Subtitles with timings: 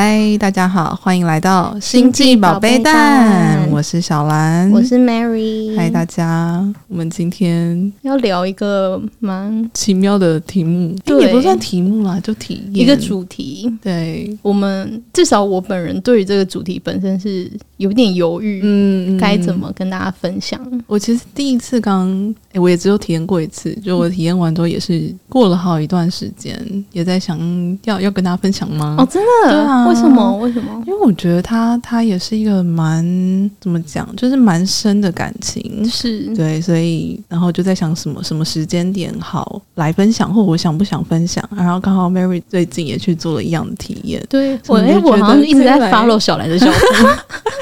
[0.00, 5.76] 嗨，大家好，欢迎来到星际宝贝蛋，我是小兰，我是 Mary。
[5.76, 13.72] 嗨，大家，我们今天要聊一个蛮奇妙的题目，对也不算题目啦，就体验一个主题。
[13.80, 20.60] 对，我们至少我本人对于这个主题本身是有点犹豫，嗯，该怎么跟大家分享？
[20.88, 27.38] 我其实第一次刚，哎，我也只有体验过一次，就我体验完之后也是过了好一段时间，也在想
[27.84, 28.96] 要要跟大家分享吗？
[28.98, 29.86] 哦，真的，对啊。
[29.86, 30.36] 为什么？
[30.38, 30.82] 为什么？
[30.84, 41.46] 因为我觉得他他也是一个蛮怎么讲，就是蛮深的感情，是对，所以然后就在想什么什么时间点好来分享，或我想不想分享？
[41.54, 46.66] 然后刚好 Mary 最近也去做了一样的体验，对我哎，我好像一直在 follow 小兰的小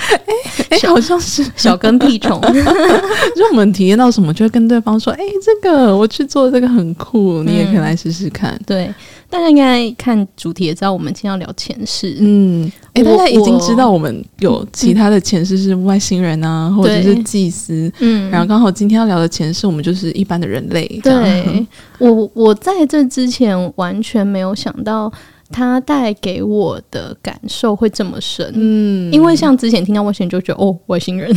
[0.09, 0.35] 哎
[0.71, 2.41] 哎， 好像是小跟屁虫，
[3.35, 8.95] 就我们体验到什么，就会跟对方说，哎，这个我去做这个很酷，你也可以来试试看，对。
[9.29, 12.17] 大家应该看主题也知道，我们今天要聊前世。
[12.21, 17.93] 嗯，哎、欸，大家已经知道我们有其他的前世是外星人啊，嗯、或者是祭司。
[18.01, 20.87] 嗯，然后刚好今天要聊的前世，我们就是一般的人类。
[21.03, 21.67] 对，
[21.99, 25.13] 我我在这之前完全没有想到。
[25.51, 31.31] 它带给我的感受会这么深，嗯，因为像之前听到外星人就觉得哦，外星人，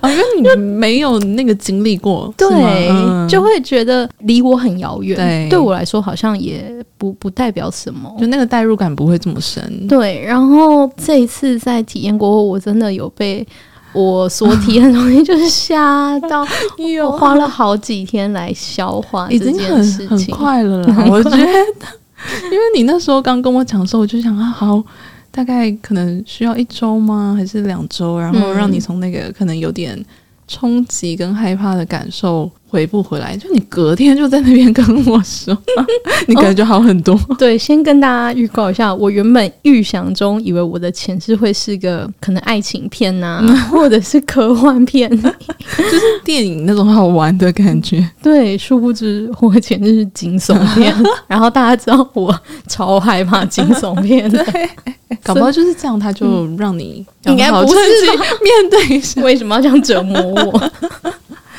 [0.00, 6.64] 啊， 因为你没有那个经历过， 对，嗯、就会觉得离我很遥远，对，对我来说好像也
[6.96, 10.22] 不不代表什么，就那个代入感不会这么深，对。
[10.24, 13.46] 然后这一次在体验过后，我真的有被
[13.92, 16.46] 我所体验的东西就是吓到，
[17.04, 21.46] 我花了好几天来消化这件事情，快了啦，我觉得。
[22.50, 24.82] 因为你那时候刚跟我讲的时候，我就想啊，好，
[25.30, 27.34] 大概可能需要一周吗？
[27.36, 28.18] 还是两周？
[28.18, 30.04] 然后让你从那个可能有点
[30.48, 32.50] 冲击跟害怕的感受。
[32.70, 33.36] 回不回来？
[33.36, 35.56] 就你隔天就在那边跟我说，
[36.28, 37.14] 你感觉好很多。
[37.14, 37.36] 哦。
[37.38, 48.08] 对，先跟大家预告一下，我原本预想中以为我的前世会是个可能爱情片呐，啊， 或者是科幻片， 就是电影那种好玩的感觉。
[48.22, 50.94] 对，殊不知我前世是惊悚片。
[51.26, 52.38] 然后大家知道我
[52.68, 54.44] 超害怕惊悚片的，
[55.22, 60.70] 搞不好就是这样，他就让你应该不是面对，为什么要这样折磨我？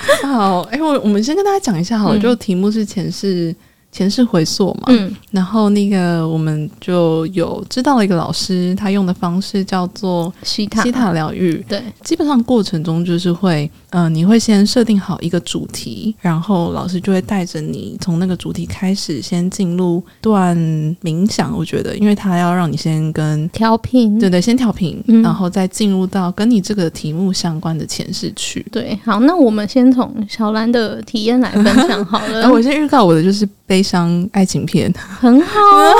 [0.23, 3.55] 好，哎、欸，我我们先跟大家讲一下好了，嗯、就题目是前世。
[3.93, 20.57] 前世回溯嘛，嗯，然后那个我们就有知道了一个老师，他用的方式叫做西塔西塔疗愈，对，基本上过程中就是会，嗯、呃，你会先设定好一个主题，然后老师就会带着你从那个主题开始，先进入段
[21.01, 21.55] 冥想。
[21.55, 28.65] 我觉得，因为他要让你先跟调频，对对，先调频，嗯、然后再进入到跟你这个题目相关的前世去。
[28.71, 32.39] 对，好，那我们先从小兰的体验来分享好了。
[32.39, 33.47] 然 后我先预告我的就是。
[33.71, 35.93] 悲伤爱情片 很好啊。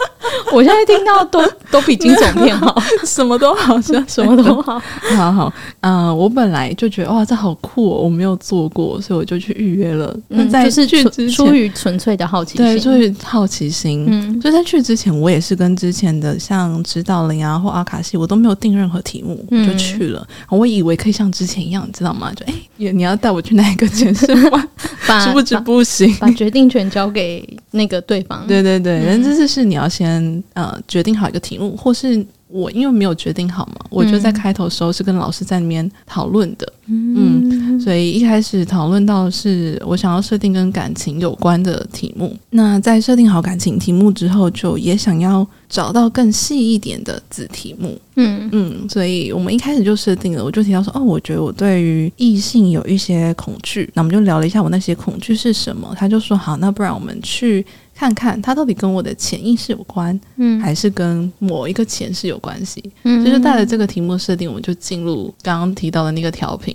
[0.52, 1.40] 我现在听到都
[1.70, 2.74] 都比惊悚片好，
[3.04, 4.80] 什么都好像什么都好，
[5.16, 5.52] 好好。
[5.80, 10.16] 嗯、呃，我本来就觉得哇，这好酷哦，我没有做过，所以我就去预约了。
[10.28, 14.06] 嗯，在去之前就是出于纯粹的好奇心，对，出于好奇心。
[14.08, 20.26] 嗯，就在去之前，我也是跟之前的像指导灵啊或阿卡西，我都没有定任何题目，嗯、就去了。
[20.48, 22.32] 我以为可以像之前一样，你知道吗？
[22.34, 24.68] 就哎，你你要带我去哪一个前世玩？
[25.24, 28.46] 殊不知不行，把决定权交给那个对方。
[28.46, 30.30] 对对对，人这次是你要先。
[30.54, 42.36] 呃，决定好一个题目，或是我因为没有决定好嘛，我就在开头的时候是跟老师在里面讨论的，嗯，嗯，所以一开始讨论到的是我想要设定跟感情有关的题目。
[42.50, 57.64] 那在设定好感情题目之后，就也想要找到更细一点的子题目，嗯嗯，所以我们一开始就设定了，我就提到说，哦，我觉得我对于异性有一些恐惧，那我们就聊了一下我那些恐惧是什么，他就说好，那不然我们去。
[58.00, 62.82] 看看它到底跟我的潜意识有关，嗯，还是跟某一个前世有关系？
[63.02, 66.74] 嗯，就是带着这个题目设定，我们就进入刚刚提到的那个调频。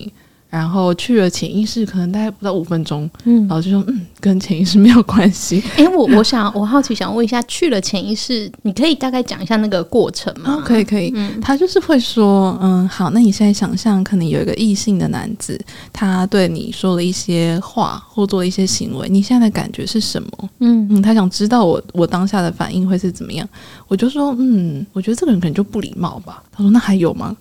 [0.56, 5.62] 然后去了潜意识，可能大概不到五分钟，嗯，然后就说，嗯，跟潜意识没有关系。
[5.75, 10.54] 哎、欸，我我想我好奇想问一下，去了潜意识，你可以大概讲一下那个过程吗？
[10.56, 15.60] 哦、可以可以，嗯，他就是会说，嗯，好，那你现在想象，可能有一个异性的男子，
[15.92, 20.50] 他对你说了一些话或做了一些行为，你现在的感觉是什么？
[20.62, 23.46] 嗯嗯，他想知道我我当下的反应会是怎么样？
[23.90, 26.42] 我就说，嗯，我觉得这个人可能就不礼貌吧。
[26.50, 27.36] 他说，那还有吗？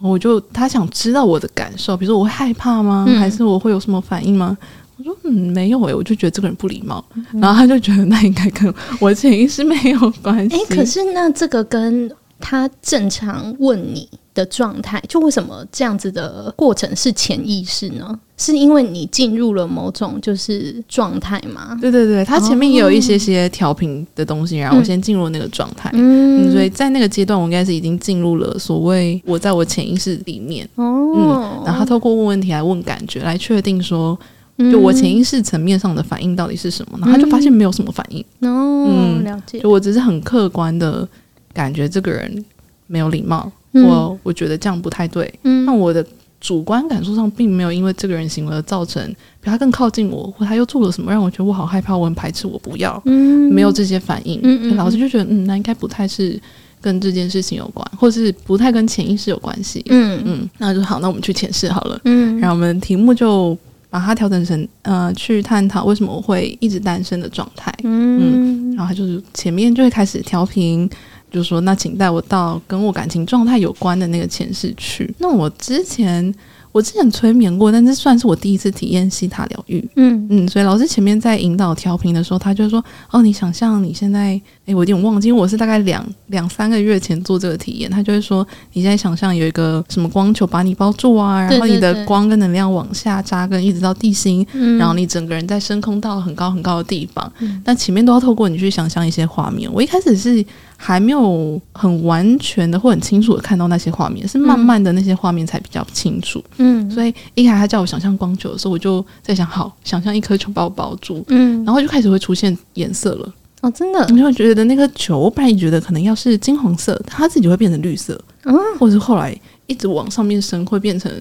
[0.00, 3.04] 我就他想知道我的感受，比如说我会害怕吗？
[3.06, 4.56] 嗯、还是我会有什么反应吗？
[4.96, 10.56] 我说嗯，没有诶、欸，我就觉得这个人不礼貌，嗯、然后他就觉得那应该跟我潜意识没有关系。
[10.56, 14.08] 诶、欸，可是那这个跟他正常问你
[14.40, 18.18] 的状态，就为什么这样子的过程是潜意识呢？
[18.38, 21.76] 是因为你进入了某种就是状态吗？
[21.78, 25.90] 对对对，他前面也有一些些调频的东西，然后我先进入那个状态。
[25.92, 30.66] 嗯，嗯，所以在那个阶段，我应该是已经进入了所谓我在我潜意识里面。
[30.76, 30.84] 哦，
[31.14, 34.18] 嗯，然后他透过问问题来问感觉，来确定说，
[34.56, 36.98] 就我潜意识层面上的反应到底是什么？
[36.98, 38.22] 然后他就发现没有什么反应。
[38.48, 39.60] 哦，嗯，了解。
[39.60, 41.06] 就我只是很客观的
[41.52, 42.42] 感觉这个人
[42.86, 45.32] 没有礼貌，嗯，我我觉得这样不太对。
[45.44, 46.04] 嗯，那我的。
[46.42, 49.06] 主观感受上并没有因为这个人行为而造成
[49.42, 54.40] 比他更靠近我，或他又做了什么让我觉得我好害怕，我很排斥，我不要，嗯，没有这些反应。
[54.42, 56.40] 嗯嗯，老师就觉得，嗯，那应该不太是
[56.80, 59.84] 跟这件事情有关，或是不太跟潜意识有关系。
[59.90, 62.00] 嗯嗯，那就好，那我们去潜视好了。
[62.06, 63.54] 嗯，然后我们题目就
[63.90, 67.70] 把它调整成呃，去探讨为什么我会一直单身的状态。
[67.84, 70.88] 嗯，嗯，然后他就是前面就会开始调频。
[71.30, 75.12] 就是说，那请带我到跟我感情状态有关的那个前世去。
[75.18, 76.34] 那我之前。
[76.72, 79.84] 我之前催眠过，但这算是我第一次体验西塔疗愈。
[79.96, 82.80] 嗯嗯，所以老师前面在引导调频的时候，他就说
[83.10, 84.40] ：“哦，你想象你现在……
[84.66, 87.90] 诶，我有点忘记，因为我是大概两两三个月前做这个体验。
[87.90, 94.46] 他就会说，你现在想象有一个什么光球把你包住啊，然后你的光跟能量往下扎根，一直到地心，
[94.78, 97.32] 然后你整个人在升空到很高很高的地方。
[97.64, 99.68] 但前面都要透过你去想象一些画面。
[99.72, 100.44] 我一开始是
[100.82, 113.34] 还没有很完全的或很清楚的看到那些画面，是慢慢的那些画面才比较清楚。”嗯，所以一开始他叫我想象光球的时候，我就在想，好，想象一颗球把我包住，嗯，然后就开始会出现颜色了。
[113.60, 121.12] 哦，真的，你就会觉得那颗球，我本来觉得可能要是金黄色，它自己会变成绿色，嗯，或者是后来一直往上面升，会变成。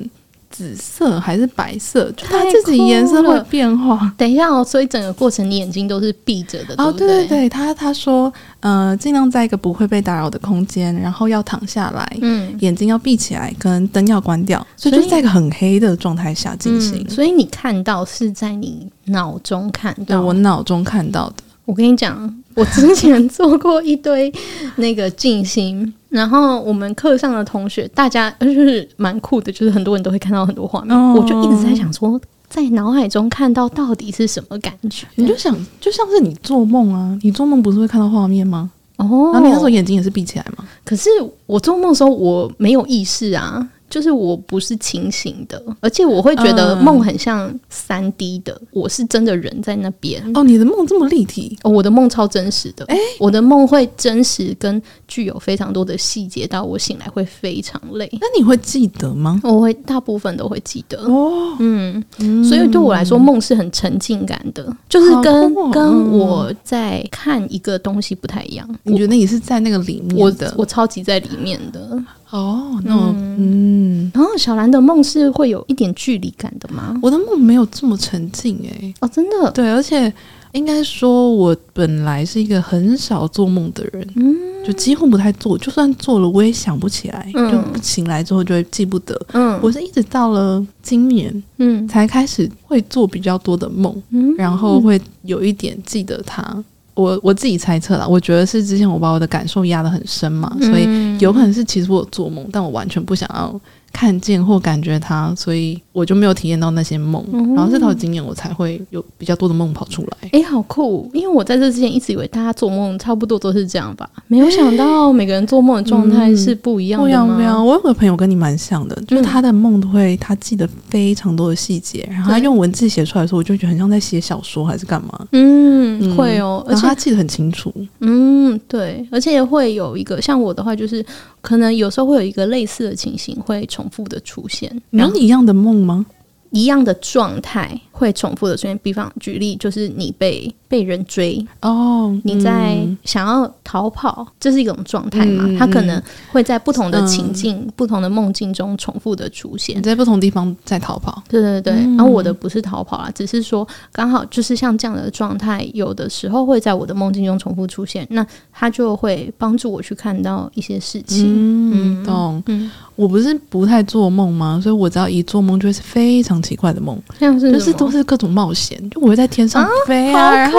[0.49, 4.11] 紫色还是白色，就它自己颜色会变化。
[4.17, 17.09] 等一下哦，所以整个过程你眼睛都是闭着的，哦，对对对，他他说，呃，尽量在一个不会被打扰的空间，然后要躺下来，嗯，眼睛要闭起来，跟灯要关掉，所以就是在一个很黑的状态下进行，嗯。
[17.09, 21.35] 所以你看到是在你脑中看到，对，我脑中看到的。
[21.69, 24.33] 我跟你讲，我之前做过一堆
[24.77, 25.93] 那个静心。
[26.09, 30.97] 然后我们课上的同学，大家就是蛮酷的，就是很多人都会看到很多画面。
[30.97, 32.19] 哦、我就一直在想说，
[32.49, 35.05] 在脑海中看到到底是什么感觉？
[35.13, 38.71] 你就想，就像是你做梦啊，你做梦不是会看到画面吗？
[38.97, 40.65] 哦，然后你那时候眼睛也是闭起来吗？
[40.83, 41.07] 可是
[41.45, 43.69] 我做梦的时候我没有意识啊。
[43.89, 50.21] 就是我不是清醒的，而且我会觉得梦很像三 D 的，嗯，我是真的人在那边。
[50.35, 51.57] 哦，你的梦这么立体？
[51.63, 52.85] 哦，我的梦超真实的。
[52.85, 58.09] 诶，我的梦会真实跟具有非常多的细节，到我醒来会非常累。
[58.13, 59.39] 那你会记得吗？
[59.43, 60.99] 我会大部分都会记得。
[61.05, 62.03] 哦，嗯，
[62.43, 68.67] 所以对我来说，梦是很沉浸感的，就是跟、哦、跟我在看一个东西不太一样。
[68.83, 70.53] 你觉得你是在那个里面的？
[70.55, 72.01] 我我超级在里面的。
[72.31, 76.97] 哦，那我嗯，然后小兰的梦是会有一点距离感的吗？
[77.01, 78.93] 我的梦没有这么沉静哎、欸。
[79.01, 80.13] 哦，真的，对，而且
[80.51, 96.63] 应该说，我本来是一个很少做梦的人，嗯，就几乎不太做，就算做了，我也想不起来，嗯、就醒来之后就会记不得，嗯，我是一直到了今年，嗯，才开始会做比较多的梦，嗯，然后会有一点记得它。
[96.99, 103.59] 我我自己猜测啦，我觉得是之前我把我的感受压得很深嘛，所以有可能是其实我有做梦，但我完全不想要。
[103.91, 107.23] 看见或感觉它，所以我就没有体验到那些梦。
[107.33, 110.17] 嗯、然后这套经验，我才会有比较多的梦跑出来。
[110.31, 111.09] 哎、欸，好酷！
[111.13, 117.05] 因为我在这之前一直以为大家做梦差不多都是这样吧，没有想到每个人做梦的状态是不一样的。
[117.05, 117.65] 不一样，不一样。
[117.65, 125.27] 我有个朋友跟你蛮像的，就是他的梦都会他记得非常多的细节，然后他用文字写出来的时候，我就觉得很像在写小说还是干嘛。
[125.31, 127.73] 嗯，嗯会哦，而且他记得很清楚。
[128.01, 131.03] 嗯，对，而且会有一个像我的话，就是
[131.41, 133.65] 可能有时候会有一个类似的情形会。
[133.79, 136.05] 重复的出现，有你一样的梦吗？
[136.49, 138.77] 一样的状态会重复的出现。
[138.79, 145.49] 比方举例，就是你被被人追哦，你在想要逃跑，这是一种状态嘛？
[145.57, 151.21] 它可能会在不同的情境、不同的梦境中重复的出现，你在不同地方在逃跑。
[151.27, 161.25] 对对对，然后我的不是逃跑啊，只是说刚好就是像这样的状态，有的时候会在我的梦境中重复出现，那他就会帮助我去看到一些事情。
[161.71, 162.43] 嗯，懂。
[162.45, 164.59] 嗯，我不是不太做梦吗？
[164.61, 170.58] 所以我只要一做梦，就会是非常奇怪的梦，像是就是都是各种冒险，就我会在天上飞啊，然后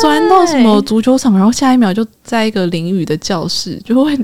[0.00, 4.18] 钻到什么足球场，然后下一秒就在一个淋雨的教室，就会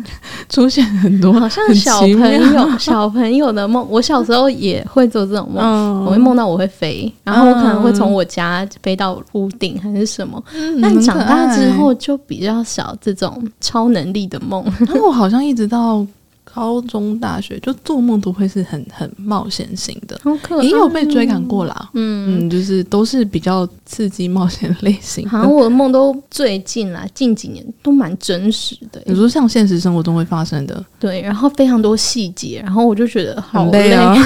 [0.48, 3.86] 出现很多好像小朋友小朋友的梦。
[3.90, 10.42] 我小时候也会做这种梦，我会梦到我会飞，然后我可能会从我家飞到屋顶还是什么。
[10.80, 14.64] 但长大之后就比较少这种超能力的梦。
[14.86, 16.06] 然后我好像一直到。
[16.44, 20.20] 高中、大学就做梦都会是很很冒险型的，
[20.62, 21.90] 也有被追赶过啦。
[21.94, 25.28] 嗯嗯，就是都是比较刺激冒险类型。
[25.28, 29.00] 好像我的梦都最近啦，近几年都蛮真实的。
[29.00, 34.14] 比如说像现实生活中会发生的，对，然后非常多细节，然后我就觉得好累啊。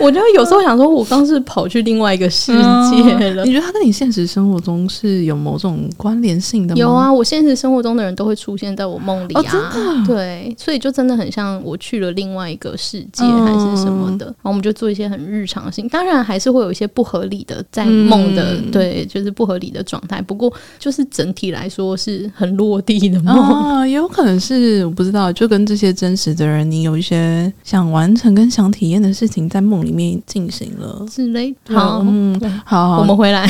[0.00, 3.44] 我就有时候想说，我刚是跑去另外一个世界了。
[3.46, 6.80] 你觉得他跟你现实生活中是有某种关联性的吗？
[6.80, 9.42] 有啊，我现实生活中的人都会出现在我梦里啊。
[9.42, 10.06] 真的？
[10.06, 14.26] 对，所以就真的很像我去了另外一个世界还是什么的。
[14.26, 20.20] 然后我们就做一些很日常性，当然还是会有一些不合理的在梦的，对，就是不合理的状态。
[20.22, 31.54] 不过就是整体来说是很落地的梦啊，也有可能是我不知道，就跟这些真实的人，你有一些想完成跟想体验的事情在梦里面进行了之类。
[31.68, 33.42] 好，嗯，好，好，我们回来。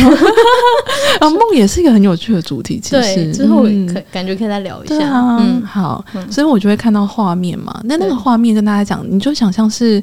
[1.19, 4.97] 啊， 梦也是一个很有趣的主题，其实之后可感觉可以再聊一下。
[5.39, 7.81] 嗯，好，所以我就会看到画面嘛。
[7.85, 10.03] 那那个画面跟大家讲，你就想象是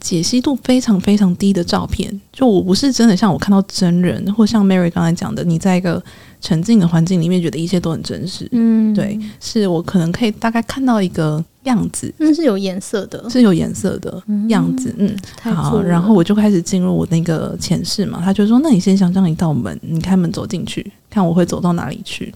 [0.00, 2.20] 解析度非常非常低的照片。
[2.32, 6.02] 就我不是真的像我看到真人，或像 Mary 刚才讲的，你在一个
[6.40, 8.48] 沉浸的环境里面，觉得一切都很真实。
[8.52, 11.44] 嗯，对，是我可能可以大概看到一个。
[11.64, 14.94] 样子，那是有颜色的，是有颜色的样子。
[14.96, 18.18] 嗯，好，然后我就开始进入我那个前世嘛。
[18.24, 22.32] 他就说：“那你先想象一道门，你开门走进去，看我会走到哪里去。”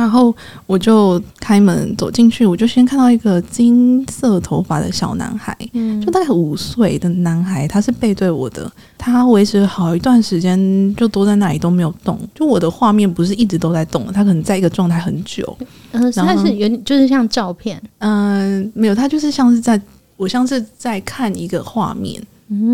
[0.00, 0.34] 然后
[0.66, 10.58] 我就开门走进去，我就先看到一个金色头发的小男孩，嗯，就大概五岁的男孩，他是背对我的，他维持好一段时间
[10.96, 15.56] 就都在那里都没有动，就我的画面不是一直都在动，他可能在一个状态很久，
[15.92, 19.80] 嗯，然后他是有点就是像照片，嗯，没有，他就是像是在
[20.16, 22.20] 我像是在看一个画面。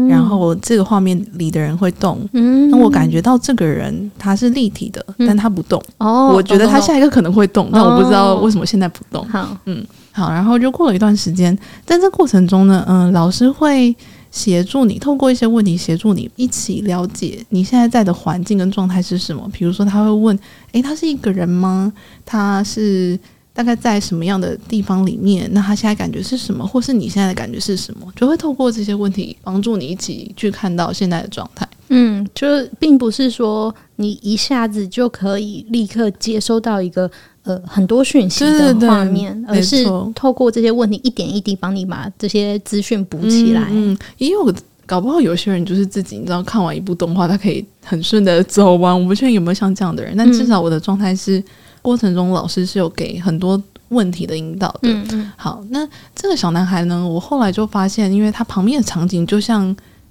[0.08, 5.82] 然后这个画面里的人会动，嗯，那我感觉到这个人他是立体的，嗯、但他不动。
[5.98, 9.22] 哦，我觉得他下一个可能会动，但我不知道为什么现在不动。
[9.28, 11.54] 好、哦，嗯，好，然后就过了一段时间，
[11.84, 13.94] 在这过程中呢，嗯，老师会
[14.30, 19.46] 协助你，透过一些问题协助你一起了解你现在在的环境跟状态是什么。
[19.52, 20.38] 比如说，他会问：
[20.72, 21.92] 诶，他是一个人吗？
[22.24, 23.18] 他是？
[23.56, 25.48] 大概在什么样的地方里面？
[25.54, 28.06] 那他现在感觉是什么，或是你现在的感觉是什么？
[28.14, 31.66] 就会透过这些问题帮助你一起去看到现在的状态。
[31.88, 32.46] 嗯，就
[32.78, 37.10] 并不是说你一下子就可以立刻接收到一个
[37.44, 39.84] 呃很多讯息的画面，对对对，而是
[40.14, 43.68] 透过这些问题一点一滴帮你把这些资讯补起来。
[43.70, 49.00] 嗯，也有搞不好有些人就是自己，你知道，看完一部动画，他可以很顺的走完。
[49.00, 51.42] 我不确定有没有像这样的人，但至少我的状态是。
[51.86, 54.88] 过程中，老师是有给很多问题的引导的。
[54.90, 55.32] 嗯嗯。
[55.36, 57.06] 好，那这个小男孩呢？
[57.06, 59.64] 我后来就发现，因为他旁边的场景就像，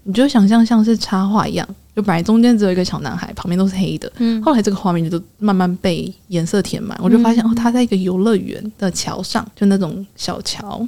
[0.04, 4.10] 你就想象像是插画一样，就本来中间只有一个小男孩，旁边都是黑的。
[4.20, 4.42] 嗯。
[4.42, 10.88] 后来这个画面就慢慢被颜色填满，我就发现哦，他在一个游乐园的桥上，就那种小桥。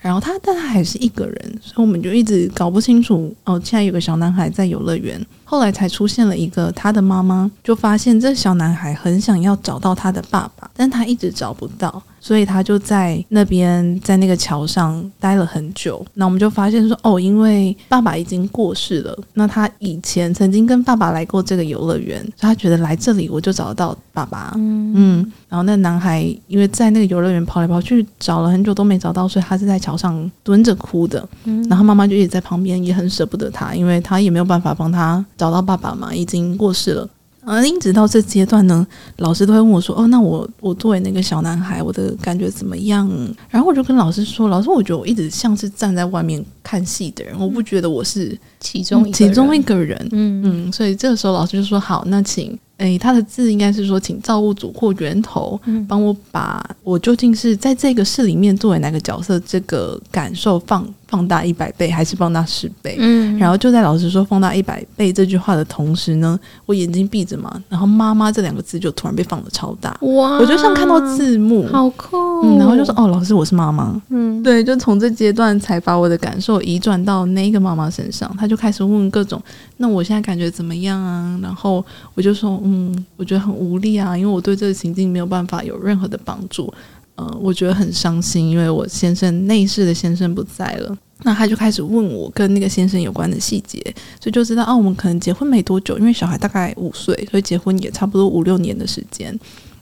[0.00, 3.60] 然后他，但他还是一个人，所以我们就一直搞不清楚哦。
[3.64, 12.02] 现在有个小男孩在游乐园，后来才出现了一个他的妈妈，就发现这小男孩很想要找到他的爸爸，但他一直找不到。
[12.28, 16.04] 所以他就在那边，在那个桥上待了很久。
[16.12, 19.18] 那我们就发现说，哦，因为爸爸已经过世了。
[19.32, 24.52] 那他以前曾经跟爸爸来过这个游乐园，所以他觉得来这里我就找得到爸爸。
[24.56, 25.32] 嗯嗯。
[25.48, 31.26] 然后那男孩因为在那个游乐园跑来跑去，找了很久都没找到，所以他是在桥上蹲着哭的。
[31.44, 31.66] 嗯。
[31.70, 37.08] 然后妈妈就一直在旁边，也很舍不得他，因为他也没有办法帮他找到爸爸嘛，已经过世了。
[37.48, 38.86] 嗯，一直到这阶段呢，
[39.16, 43.08] 老师都会问我说：“哦，那我我作为那个小男孩，我的感觉怎么样？”
[43.48, 49.98] 然后我就跟老师说：“老师，我觉得我一直像是站在外面看戏的人，我不觉得我是其中其中一个人。
[50.12, 62.96] 嗯”嗯嗯，所以这个时候老师就说：“好，那请。”诶，他的字应该是说，请造物主或源头帮我把我究竟是在这个事里面作为哪个角色，这个感受放放大一百倍，还是放大十倍？
[63.00, 70.38] 嗯，然后就在老师说放大一百倍这句话的同时呢，我眼睛闭着嘛，然后妈妈这两个字就突然被放的超大，哇！
[70.38, 72.16] 我就像看到字幕，好酷。
[72.44, 74.00] 嗯，然后就说哦，老师，我是妈妈。
[74.10, 79.42] 嗯，对，就从这阶段才把我的感受移转到那个妈妈身上，她就开始问各种，
[79.78, 81.38] 那我现在感觉怎么样啊？
[81.42, 81.84] 然后
[82.14, 82.60] 我就说。
[82.70, 86.70] 嗯，我觉得很无力啊，因为我对这个情境没有办法有任何的帮助。
[87.18, 90.96] 呃，我觉得很伤心，因为我先生内世的先生不在了。
[91.24, 93.82] 那他就开始问我跟那个先生有关的细节，
[94.20, 99.36] 所以就知道，哦，我们可能结婚没多久，因为小孩大概五岁，所以结婚也差不多五六年的时间。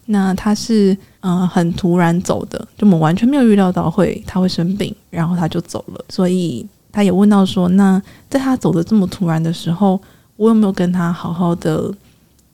[0.06, 6.02] 那他是嗯、很突然走的，就我们完全没有预料到会他会生病，然后他就走了。
[6.08, 8.00] 所以他也问到说，那
[8.30, 10.00] 在他走的这么突然的时候，
[10.36, 11.92] 我有没有跟他好好的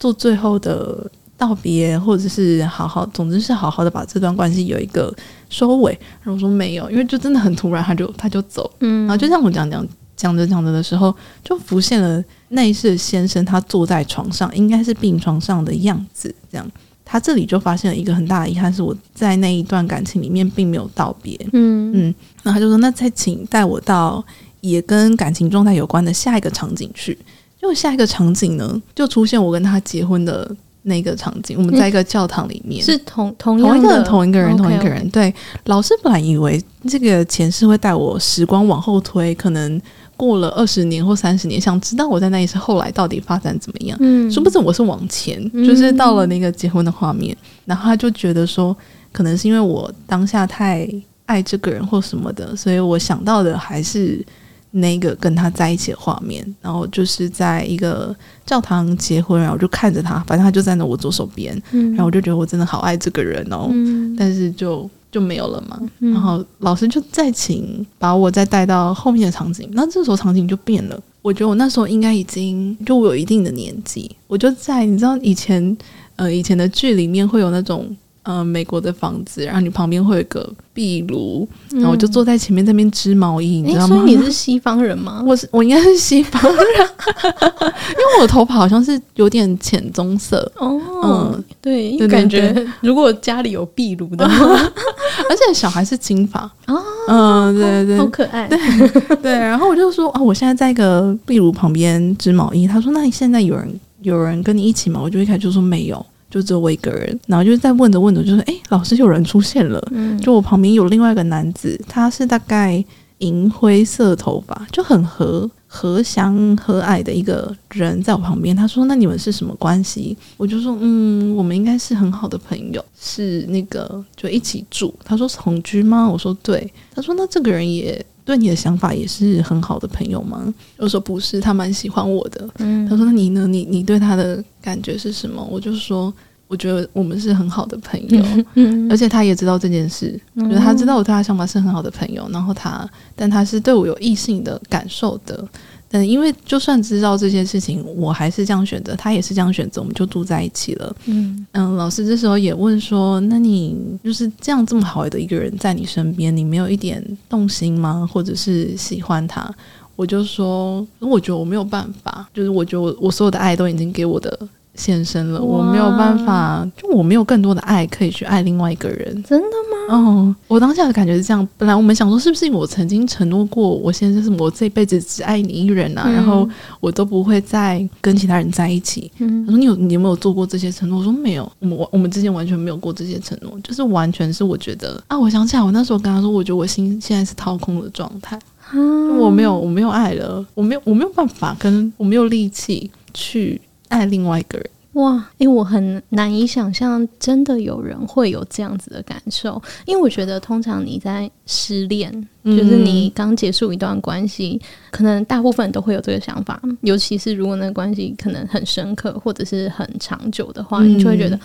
[0.00, 1.08] 做最后的
[1.42, 5.12] 道别，或者是好好，总之是好好的把这段关系有一个
[5.50, 5.92] 收尾。
[6.22, 9.84] 然后我说没有，因为就真的很突然，他就他就走，嗯，然后就像我讲讲
[10.16, 16.70] 讲着讲着的时候，就浮现了那一世先生，他坐在床上，应该是病床上的样子，这样。
[17.04, 21.38] 他这里就发现了一个很大的遗憾，是我在那一段感情里面并没有道别。
[21.52, 24.25] 嗯嗯，然后他就说：“那再请带我到
[24.61, 27.18] 也跟感情状态有关的下一个场景去。”
[27.62, 30.50] 因为下一个场景呢，就出现我跟他结婚的
[30.82, 31.56] 那个场景。
[31.58, 35.08] 我们在一个教堂里面，嗯、是同同同一个同一个人同一个人。
[35.10, 35.34] 对，
[35.64, 39.80] 老师本来以为这个前世会带我时光往后推，可能。
[40.14, 43.98] 过了二十年或三十年，想知道我在那一次后来到底发展怎么样？
[44.00, 48.76] 嗯，殊不知我是往前，就是到了那个结婚的画面，嗯、然后他就觉得说，
[49.10, 50.88] 可能是因为我当下太
[51.26, 54.24] 爱这个人或什么的，所以我想到的还是
[54.72, 56.44] 那个跟他在一起的画面。
[56.60, 58.14] 然后就是在一个
[58.44, 64.90] 教堂结婚，然后我就看着他，反正他就站在我左手边，嗯、然后我就觉得我真的好爱这个人哦，嗯、但是就。
[65.12, 70.98] 就没有了嘛，然后老师就再请把我再带到后面的场景，那这时候场景就变了。
[71.20, 75.76] 我觉得我那时候应该已经就我有一定的年纪，我就在你知道以前
[76.16, 77.94] 呃以前的剧里面会有那种。
[78.24, 84.04] 呃，美国的房子，然后你旁边会有个壁炉，嗯、然后我就坐在前面那边织毛衣，你知道吗？
[84.06, 85.22] 你是西方人吗？
[85.26, 90.80] 我是我应该是西方人，因为我的头发好像是有点浅棕色哦。
[91.04, 94.54] 嗯，对，因为感觉如果家里有壁炉的话，
[95.28, 96.80] 而且小孩是金发哦。
[97.08, 98.46] 嗯，对对对，好可爱。
[98.46, 102.68] 对对，然后我就说啊，我现在在一个壁炉旁边织毛衣。
[102.68, 105.00] 他说，那你现在有人有人跟你一起吗？
[105.02, 106.06] 我就一开始就说没有。
[106.32, 109.86] 就只有我一个人，然后就是在问着问着，就是：“哎，老师，有人出现了。
[109.90, 112.82] 嗯”就我旁边有另外一个男子，他是大概
[113.18, 118.56] 银灰色头发，就很和和祥和蔼的一个人，在我旁边。
[118.56, 130.52] 他说：“那你们是什么关系？”我就说：“嗯，我们应该是很好的朋友，是那个就一起住。”他说：“同居吗？”我说：“对。”他说：“那这个人也。”对你的想法也是很好的朋友吗？
[130.76, 132.48] 我说不是，他蛮喜欢我的。
[132.58, 133.46] 嗯，他说那你呢？
[133.46, 135.42] 你你对他的感觉是什么？
[135.50, 136.12] 我就说，
[136.48, 145.46] 我觉得我们是很好的朋友，嗯，而且他也知道这件事，嗯，就是他知道我对他想法是很好的朋友，然后他，但他是对我有异性的感受的。
[145.92, 150.96] 嗯，因为就算知道这些事情，我还是这样选择，他也是这样选择，我们就住在一起了。
[151.05, 158.09] 嗯嗯，老师这时候也问说：“那你就是这样这么好的一个人在你身边，你没有一点动心吗？
[158.11, 159.48] 或者是喜欢他？”
[159.94, 164.37] 我就说：“我觉得我没有办法，就是我觉得我我所有的爱都已经给我的。”
[164.74, 169.22] 现身了，我没有办法，就我没有更多的爱可以去爱另外一个人。
[169.22, 169.94] 真的吗？
[169.94, 171.46] 嗯，我当下的感觉是这样。
[171.58, 176.04] 本来我们想说，是不是我曾经承诺过，我现在是我这辈子只爱你一人啊？
[176.06, 176.48] 嗯、然后
[176.80, 179.11] 我都不会再跟其他人在一起。
[179.18, 180.98] 嗯，他说你有你有没有做过这些承诺？
[180.98, 188.38] 我说没有，我们我们之间完全没有过这些承诺，就是完全是我觉得啊，我想起来，我那时候跟他说，我觉得我心现在是掏空的状态，
[188.72, 193.61] 嗯、我没有我没有爱了，我没有我没有办法跟我没有力气去。
[193.92, 195.26] 爱另外一个人哇！
[195.38, 199.61] 因为我很难以想象，真的有人会有这样子的感受。
[199.87, 202.11] 因为我觉得，通常你在失恋，
[202.42, 206.61] 嗯、就是你刚结束一段关系，可能大部分都会有这个想法。
[206.83, 211.38] 尤其是如果那个关系可能很深刻，或者是很长久的话，嗯、你就会觉得。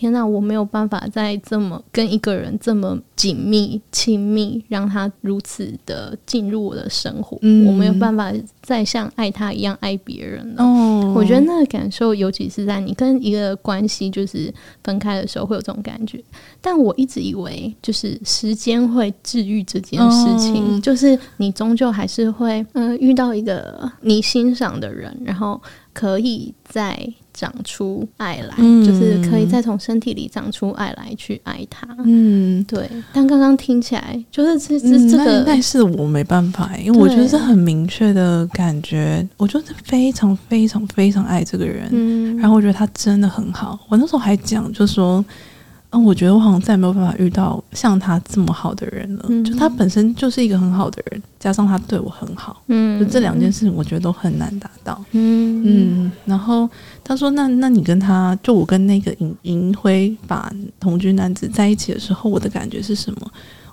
[0.00, 7.36] 天哪，我没有办法再这么跟一个人这么紧密、亲密，让他如此的进入我的生活。
[7.42, 8.32] 嗯、我没有办法
[8.62, 10.64] 再像爱他一样爱别人了。
[10.64, 14.50] 哦，我觉得那个感受，尤其是在你跟一个关系就是
[14.82, 16.18] 分开的时候，会有这种感觉。
[16.62, 25.60] 但我一直以为，就是时间会治愈这件事情，哦、就是你终究还是会，嗯、呃，遇到一个你欣赏的人，然后
[25.92, 27.12] 可以在。
[27.40, 31.88] 长出爱来，嗯、就是可以再从身体里长出爱来去爱他。
[32.04, 32.86] 嗯，对。
[33.14, 41.88] 但刚刚听起来，就是这这这个，但是我没办法，因为我觉得是很明确的感觉，我就是非常非常非常爱这个人。
[41.92, 43.78] 嗯，然后我觉得他真的很好。
[43.88, 45.24] 我那时候还讲，就说。
[45.92, 49.24] 嗯，我觉得我好像再也没有办法遇到像他这么好的人了。
[49.28, 55.04] 嗯、就他本身就是一个很好的人，加上他对我很好，嗯，就这两件事情，我觉得都很难达到。
[55.10, 56.12] 嗯嗯。
[56.24, 56.70] 然后
[57.02, 63.30] 他说：“那那你跟他，就我跟那个银银辉把同居男子在一起的时候，我的感觉是什么？”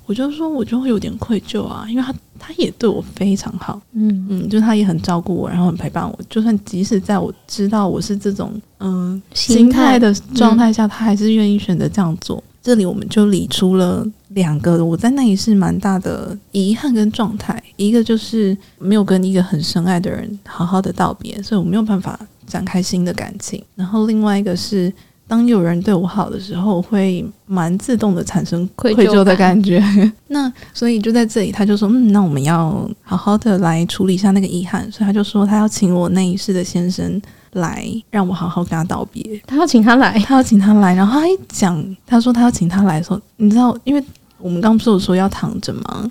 [0.08, 6.18] 我就说，我就会有点愧疚啊，因为他他也对我非常好，嗯嗯，就他也很照顾我，然后很陪伴我。
[6.30, 12.38] 就算即使在我知道我是这种嗯、呃、心态的状态下，他还是愿意选择这样做。
[12.38, 23.64] 嗯、这里我们就理出了两个我在那里是蛮大的遗憾跟状态，一个就是没有跟一个很深爱的人好好的道别，所以我没有办法展开新的感情。
[23.76, 24.92] 然后另外一个是。
[25.30, 29.84] 当有人对我好的时候，会蛮自动的产生愧疚的感觉。
[30.30, 39.22] 那所以就在这里，他就说：“嗯，那我们要好好的来处理一下那个遗憾。”所以他就说他要请我那一世的先生来，让我好好跟他道别。
[39.46, 40.96] 他要请他来，他要请他来。
[40.96, 44.02] 然后他一讲，他说他要请他来的时候，你知道，因为
[44.38, 46.10] 我们刚刚不是有说要躺着吗？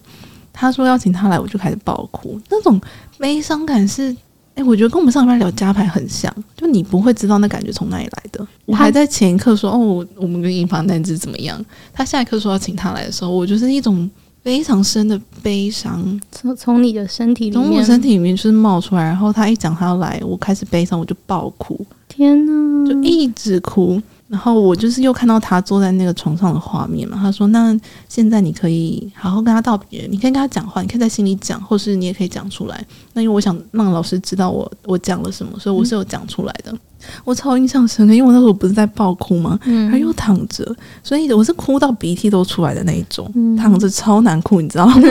[0.52, 2.78] 他说要请他来，我就开始爆哭，那种
[3.16, 4.14] 悲伤感是。
[4.56, 8.44] 哎、欸，我觉得跟我们上礼拜聊加牌很像，就你不会知道那感觉从哪里来的。
[8.64, 11.62] 我还在前一刻说哦，我们跟银发男子怎么样？
[11.92, 14.10] 他下一刻说要请他来的时候，我就是一种
[14.42, 19.02] 非常深的悲伤，从从你的身体里面，从我身体里面就是冒出来。
[19.02, 24.00] 然后他一讲他要来，我开始悲伤，我就爆哭，天呐，就一直哭。
[24.28, 27.16] 然后我就是又看到他坐在那个床上的画面嘛。
[27.20, 32.84] 他说：“那现在你可以好好跟他道别，你可以跟他讲话，你可以在心里讲，或是你也可以讲出来。
[33.12, 36.72] 那因为我想让老师知道我我讲了什么，所以我是有讲出来的。
[36.72, 36.78] 嗯、
[37.24, 39.56] 我超印象深刻，因为我那时候不是在爆哭吗？
[39.64, 44.94] 嗯，他又躺着，所以我是哭到鼻涕都出来的那一种，嗯、躺着超难哭，你知道吗？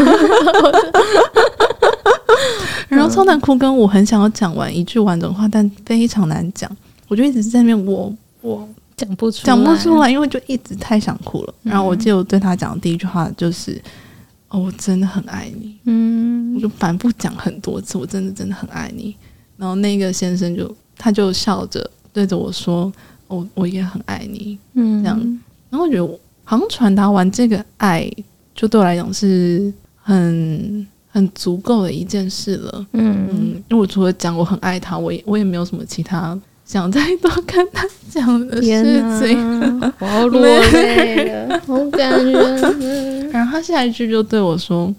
[2.89, 6.69] 然后超难哭，跟我很想要讲完一句完整话，但非常难讲，
[7.07, 8.67] 我就一直在那边我我。
[8.97, 11.53] 我讲不出来，讲不出来，因为就一直太想哭了。
[11.63, 13.73] 然后我记得我对他讲的第一句话就是
[14.49, 19.15] ：“嗯、哦，我真的很爱你。”嗯，我就反复讲很多次：“我真的真的很爱你。”
[19.57, 22.91] 然后那个先生就他就笑着对着我说
[23.27, 25.19] ：“我我也很爱你。”嗯，这样。
[25.69, 28.09] 然后我觉得好像传达完这个爱，
[28.53, 32.85] 就对我来讲是很很足够的一件事了。
[32.93, 36.39] 嗯嗯，因为我除了讲我很爱他，我也我也没有什么其他。
[36.65, 38.83] 想再多跟他讲的事
[39.21, 43.29] 情，我要落泪了，好感人。
[43.29, 44.93] 然后他下一句就对我说：“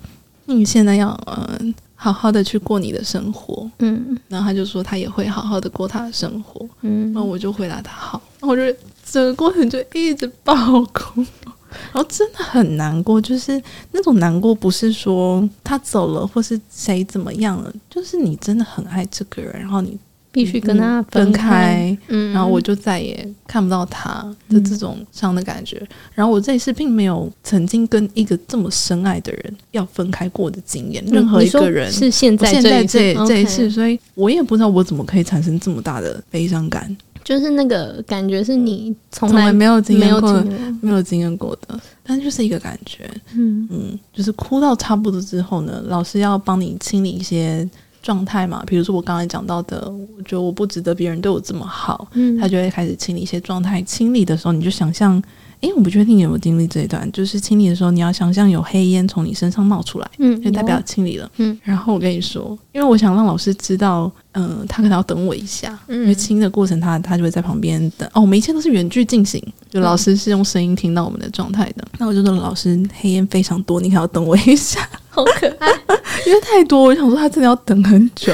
[0.46, 6.64] 你现在要嗯好好的去过你的生活。”嗯，然后他就说他也会好好的过他的生活。
[6.82, 8.22] 嗯，然后我就回答他好。
[8.42, 10.54] 我觉得整个过程就一直爆
[10.92, 11.20] 哭，
[11.92, 19.98] 然后真的很难过，就是那种难过不是说他走了或是谁怎么样了，就是你真的很爱这个人，然后你。
[20.36, 25.78] 必须跟他分开，然后我就再也看不到他的这种伤的感觉。
[25.80, 31.90] 嗯、然后我这一次并没有曾经跟一个这么深爱的人要分开过的经验，嗯、任何一个人。
[31.90, 36.94] 是现在现在这这一次所以我也不知道我怎么可以产生这么大的悲伤感。
[37.24, 40.44] 就是那个感觉是你从来，没有经验过，
[40.82, 43.66] 没有经验过的，但就是一个感觉，嗯。
[43.70, 47.66] 嗯，就是哭到差不多之后呢，老师要帮你清理一些。
[48.06, 53.82] 状态嘛，比如说我刚才讲到的，我觉得我不值得别人对我这么好，嗯，他就会开始清理一些状态。
[53.82, 55.20] 清理的时候，你就想象，
[55.60, 61.58] 诶，我不确定你有没有经历这一段，就是清理的时候，你要想象有黑烟从你身上冒出来，嗯，就代表清理了，嗯。
[61.62, 68.08] 然后我跟你说，因为我想让老师知道，嗯、呃，他可能要等我一下，嗯，因为清的过程他他就会在旁边等。
[68.12, 71.82] 哦，我们一切都是远距进行，就老师是用声音听到我们的状态的。
[71.92, 74.86] 嗯、那我就说，老师黑烟非常多，你可要等我一下。
[75.08, 75.68] 好可爱，
[76.26, 78.30] 因为太多，我想说他真的要等很久，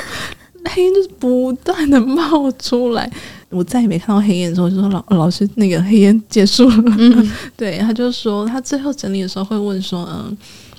[0.65, 3.09] 黑烟就是不断的冒出来，
[3.53, 10.37] 我再也没看到黑烟的时候，就说老老师那个黑烟结束了，嗯， 对，他就说他最后整理的时候会问说，嗯，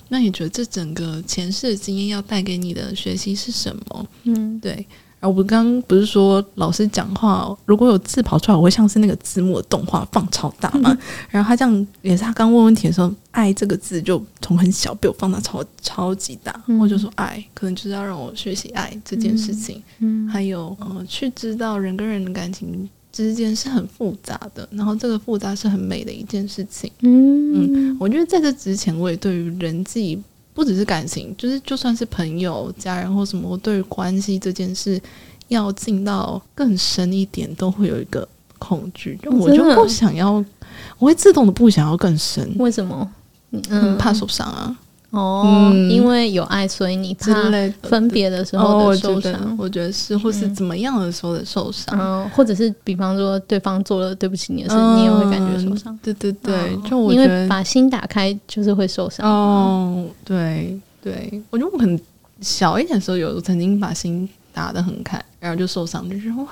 [0.10, 4.06] 那你觉得这整个前世的经验要带给你的学习是什么？
[4.24, 4.86] 嗯，对。
[5.28, 10.92] 我们刚刚不是说老师讲话，如果有字跑出来，我会像是那个字幕的动画放超大嘛？
[10.92, 10.98] 嗯、
[11.32, 16.54] 然后他这样也是他刚问问题的时候，“爱”这个字就从很小被我放大超超级大。
[16.68, 19.82] 嗯、我就说爱，可能就是要让我学习爱这件事情。
[20.00, 26.92] 嗯，还有呃，去知道人跟人的感情之间是很复杂的，然后这个复杂是很美的一件事情。
[27.02, 30.22] 嗯嗯，我觉得在这之前，我也对于人际。
[30.54, 35.02] 不只是感情，就是就算是朋友、家人或什么，我对于关系这件事
[35.48, 38.28] 要进到更深一点，都会有一个
[38.60, 39.18] 恐惧。
[39.22, 40.34] 就我就不想要，
[41.00, 42.54] 我会自动的不想要更深。
[42.58, 43.12] 为什么？
[43.70, 44.76] 嗯，怕受伤啊。
[45.14, 47.32] 哦，因为有爱，所以你怕
[47.84, 49.56] 分别的时候的受伤。
[49.60, 51.96] 我觉得是，或是怎么样的时候的受伤。
[52.00, 55.96] 嗯，或者是比方说对方做了对不起你的事，你也会感觉受伤。
[56.02, 59.24] 对对对，就我因为把心打开就是会受伤。
[59.30, 62.00] 哦，对对，我觉得我很
[62.42, 66.50] 小一点的时候有曾经把心打得很开，然后就受伤，就觉得哇，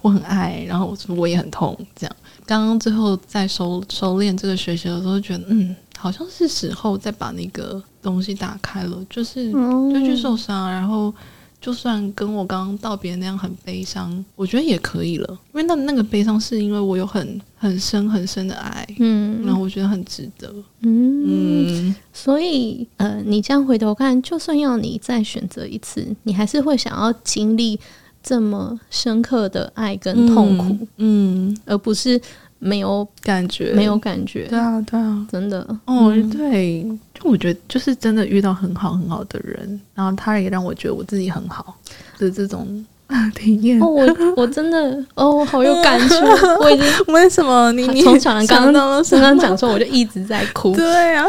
[0.00, 2.16] 我很爱，然后我我也很痛，这样。
[2.46, 5.76] 刚刚最后在收收敛这个学习的时候，觉得嗯。
[5.98, 11.14] 好像是时候再把那个东西打开了，就是就去受伤，然后
[11.60, 27.78] 就算跟我刚刚道别那样很悲伤，我觉得也可以了，因为那那个悲伤是因为我有很很深很深的爱，嗯，然后我觉得很值得，嗯，嗯，所以呃，你这样回头看，就算要你再选择一次，你还是会想要经历
[28.22, 32.20] 这么深刻的爱跟痛苦，嗯，嗯，而不是。
[32.64, 34.46] 没有感觉，没有感觉。
[34.46, 35.60] 对啊，对啊，真的。
[35.84, 41.74] 哦，嗯、对，就我觉得就是真的遇到很好很好的人，然后他也让我觉得我自己很好
[42.18, 42.86] 的这种
[43.34, 43.80] 体验。
[43.82, 46.14] 哦，我我真的哦，好有感触。
[46.62, 50.72] 我已经为什么你你从小刚刚刚刚讲说，我就一直在哭。
[50.76, 51.26] 对啊，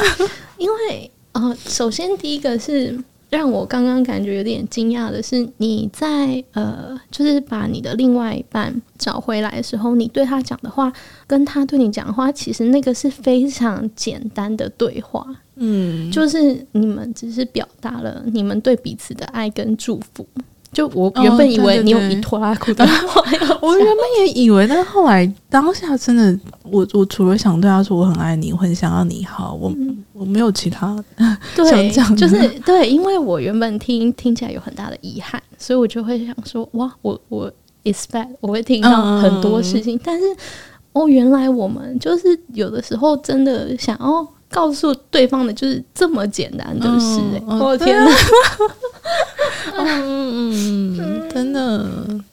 [0.60, 2.96] 因为啊、呃，首先第一个是。
[3.34, 10.94] 让我刚刚感觉有点惊讶的是，你在呃，就是把你的另外一半找回来的时候，你对他讲的话，
[11.26, 20.28] 跟他对你讲的话，其实那个是非常简单的对话，嗯，就是你们只是表达了你们对彼此的爱跟祝福。
[20.74, 23.22] 就我原本以为你有一拖拉裤的话，
[23.62, 30.98] 我原本也以为，但是后来当下真的，我我除了想对他说我很爱你，我很想要你好，我、嗯、我没有其他
[31.56, 37.52] 对想讲，就是对，因为我原本听听起来有很大的遗憾，所以我就会想说，哇，我我
[37.84, 40.26] expect 我会听到很多事情，嗯、但是
[40.94, 48.12] 哦，原来我们就是有的时候真的想要告诉对方的，就是这么简单的事、欸，嗯、我的天哪！
[49.76, 51.84] 嗯嗯，真的，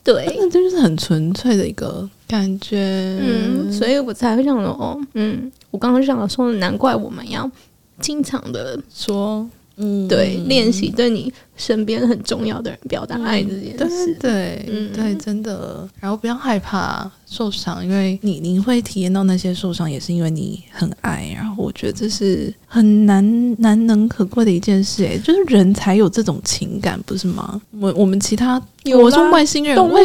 [0.04, 7.50] 对，那这就是很纯粹的一个感觉，嗯，所以我才会这样说哦，嗯，我刚刚就想说，难怪我们要
[7.98, 9.48] 经常的说，
[9.80, 22.54] 嗯，对，练习对你身边很重要的人表达爱这件事，对，嗯，对，真的，然后不要害怕受伤，因为你你会体验到那些受伤，也是因为你很爱，然后我觉得这是。
[22.72, 27.60] 很难难能可贵的一件事，哎，就是人才有这种情感，不是吗？
[27.80, 29.98] 我我们其他，有啦我说外星人，动物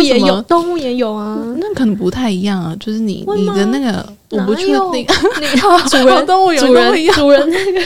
[0.00, 2.74] 也有，动物也有啊，那可能不太一样啊。
[2.80, 5.06] 就是你你的那个，我不确定，
[5.90, 7.80] 主人动物有主人主人那个。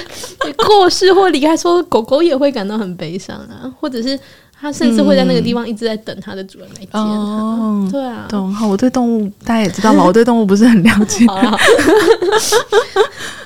[0.64, 4.18] 过世或离开，说狗狗也会感到很悲伤啊，或者是。
[4.60, 6.88] 它甚至会在那个地方一直在等它的主人来接
[7.92, 8.52] 对啊，懂。
[8.52, 11.24] 好，我对动物大家也知道嘛， 我对动物不是很了解。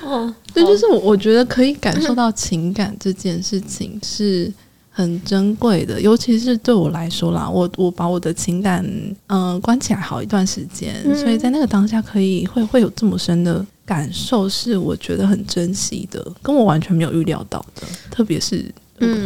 [0.03, 4.51] 哦，对，就是我我觉得可以感受到情感这件事情是
[4.95, 8.85] 很珍贵的，尤其是对我来说啦，我我把我的情感
[9.27, 18.71] 嗯、呃、关起来好一段时间，嗯、所以在那个当下可以会会有这么深的感受，是我觉得很珍惜的，跟我完全没有预料到的，特别是。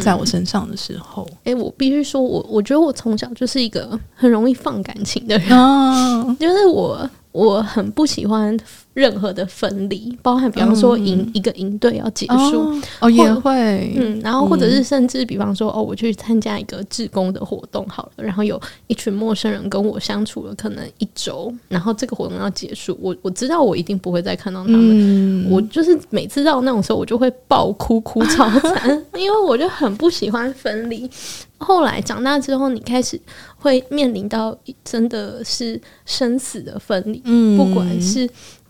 [0.00, 8.58] 在我身上的时候，哎、嗯欸，我必须说，我我觉得我从小就是一个很容易放感情的人，哦、 就是我我很不喜欢。
[8.98, 13.94] 任何的分离，包含比方说营、嗯、一个营队要结束哦，哦也会。
[13.96, 31.08] 嗯，然后或者是甚至比方说、嗯、哦，我去参加一个志工的活动好了，然后有一群陌生人跟我相处了可能一周，然后这个活动要结束，我我知道我一定不会再看到他们，嗯、我就是每次到那种时候，我就会爆哭，哭超惨，因为我就很不喜欢分离。
[31.60, 33.20] 后来长大之后，你开始
[33.56, 38.28] 会面临到真的是生死的分离，嗯，不管是。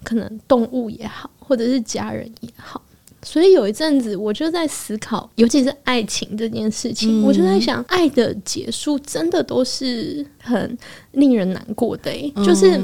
[0.08, 2.80] 可能动物也好，或者是家人也好，
[3.22, 10.78] 所以有一阵子我就在思考，尤其是爱情这件事情，嗯、我就在想，爱的结束真的都是很
[11.12, 12.80] 令人难过的、欸，嗯、就是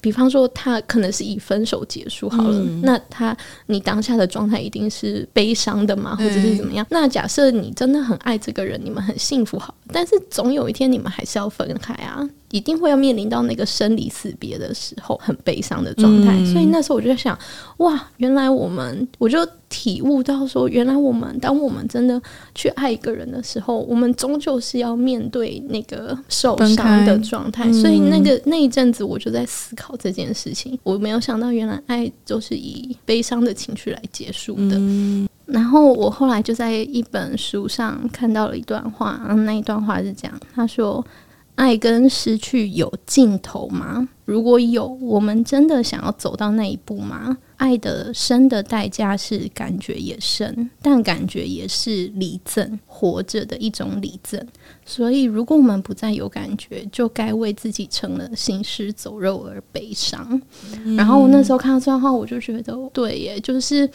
[0.00, 6.84] 比方说他可能是以分手结束好了，嗯、那他你当下的状态一定是悲伤的嘛，或者是怎么样？
[6.84, 12.30] 欸、那假设你真的很爱这个人，你们很幸福好，但是总有一天你们还是要分开啊。
[12.50, 16.32] 一定会要面临到那个生离死别的时候，很悲伤的状态。
[16.36, 17.38] 嗯、所以那时候我就在想，
[17.78, 22.20] 哇，原来我们，我就体悟到说，原来我们，当我们真的
[22.54, 27.72] 去爱一个人的时候，我们终究是要面对那个受伤的状态。
[27.72, 30.76] 所以那个那一阵子，我就在思考这件事情。
[30.82, 34.76] 我没有想到，原来爱就是以悲伤的情绪来结束的。
[34.76, 41.04] 嗯、然后我后来就在一本书上看到了一段话，然后那一段话是这样，他说。
[41.60, 44.08] 爱跟失去有尽头吗？
[44.24, 47.36] 如果有，我们真的想要走到那一步吗？
[47.58, 54.42] 爱的深的代价是感觉也深，但感觉也是礼赠，活着的一种礼赠。
[54.86, 60.40] 所以，如果我们不再有感觉，就该为自己成了行尸走肉而悲伤。
[60.82, 63.86] 嗯、然后我那时候看到这段话，我就觉得，对耶，就是。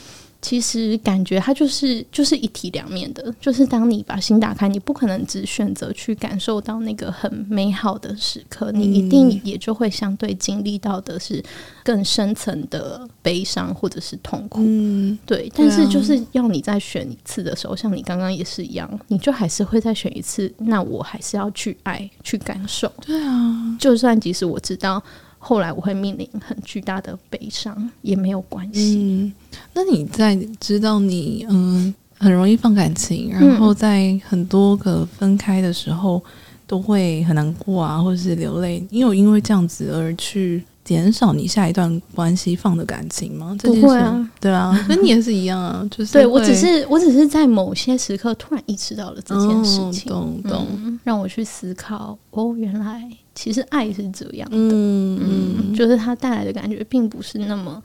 [0.46, 11.44] 其实感觉它就是就是一体两面的，就是当你把心打开，你不可能只选择去感受到那个很美好的时刻，你一定也就会相对经历到的是
[11.84, 14.60] 更深层的悲伤或者是痛苦。
[14.62, 15.52] 嗯，对。
[15.56, 20.54] 但是就是要你再选一次的时候，像你刚刚也是一样，你就还是会再选一次。
[20.60, 22.92] 那我还是要去爱，去感受。
[23.02, 25.02] 对啊，就算即使我知道。
[25.48, 28.98] 后来我会面临很巨大的悲伤，也没有关系。
[28.98, 29.34] 嗯，
[29.76, 36.20] 那你在知道你嗯很容易放感情，然后在很多个分开的时候
[36.66, 43.58] 都会很难过啊，或者是流泪，你有因为这样子而去减少你下一段关系放的感情吗？
[43.62, 55.20] 不会啊，对啊， 跟你也是一样啊，就是对我只是我只是在某些时刻突然意识到了这件事情，懂懂、嗯，让我去思考，哦，原来其实爱是这样的，嗯
[55.68, 57.84] 嗯，就是它带来的感觉并不是那么。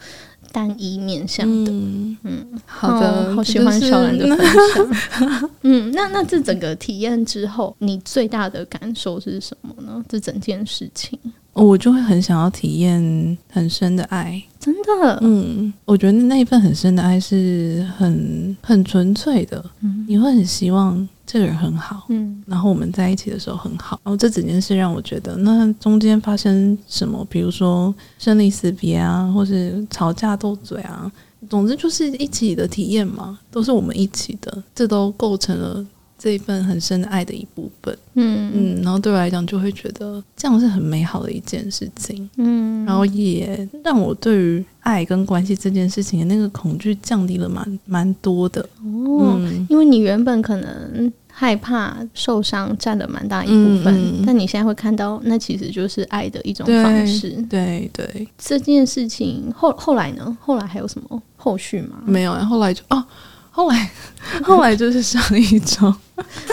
[0.52, 5.50] 单一面向的，嗯，嗯好的，哦、好喜欢小兰的 分享。
[5.62, 10.04] 嗯，那那这整个体验之后，你最大的感受是什么呢？
[10.08, 11.16] 这整件事情，
[11.52, 21.08] 我就会很想要体验很深的爱，真的，嗯，我觉得那一份很深的爱是很很纯粹的，嗯，你会很希望。
[21.26, 31.08] 这个人很好，嗯，然后我们在一起的时候很好，然后这整件事让我觉得，那中间发生什么，比如说生离死别啊，或是吵架斗嘴啊，
[31.48, 35.86] 总之就是一起的体验嘛，都是我们一起的，这都构成了
[36.20, 51.11] 这一份很深的爱的一部分，嗯嗯，然后对我来讲就会觉得这样是很美好的一件事情，嗯，然后也让我对于爱跟关系这件事情的那个恐惧降低了蛮蛮多的，哦，嗯，因为你原本可能。
[51.33, 57.30] 害怕受伤占了蛮大一部分，但你现在会看到，那其实就是爱的一种方式。
[57.48, 60.37] 对对，对，这件事情后后来呢？
[60.40, 62.02] 后来还有什么后续吗？
[62.04, 63.02] 没有，后来就哦，
[63.50, 63.90] 后来
[64.42, 65.92] 后来就是上一周。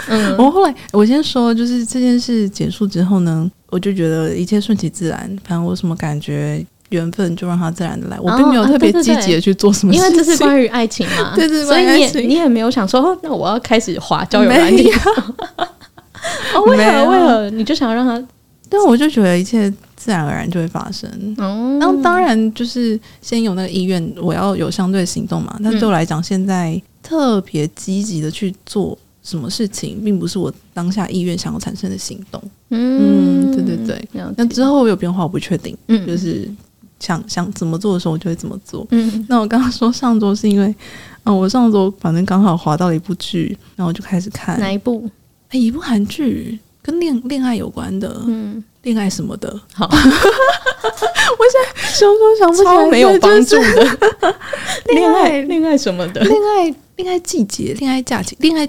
[0.07, 6.65] 嗯，我后来我先说，就是这件事结束之后呢，我就觉得一切顺其自然，反正我什么感觉。
[6.91, 11.33] 缘分就让它自然的来，我并没有特别积极的去做什么事情，因为这是关于爱情嘛。
[11.35, 14.85] 对对，所以你也你也没有想说，那我要开始滑交友软件。
[16.55, 18.25] 哦，为何为何你就想要让他？
[18.69, 21.09] 但我就觉得一切自然而然就会发生。
[21.37, 25.59] 哦，那当然就是先有那个意愿，我要有相对的行动嘛。
[25.61, 32.41] 但对我来讲，现在特别积极的去做什么事情，并不是我当下意愿想要产生的行动。
[32.69, 34.09] 嗯，对对对。
[34.37, 35.77] 那之后有变化，我不确定。
[35.87, 36.49] 嗯，就是。
[36.99, 38.83] 想想怎么做的时候，我就会怎么做。
[38.89, 40.75] 嗯，那我刚刚说上周是因为，
[41.25, 45.07] 嗯，我上周反正刚好滑到了一部剧，然后我就开始看哪一部？
[45.49, 46.57] 哎，一部韩剧，
[46.87, 49.53] 跟恋恋爱有关的，嗯，恋爱什么的。
[49.73, 53.97] 好， 我现在想都想不起来，没有帮助的。
[54.95, 56.21] 恋爱恋爱什么的？
[56.21, 58.65] 恋爱恋爱季节，恋爱假期，恋爱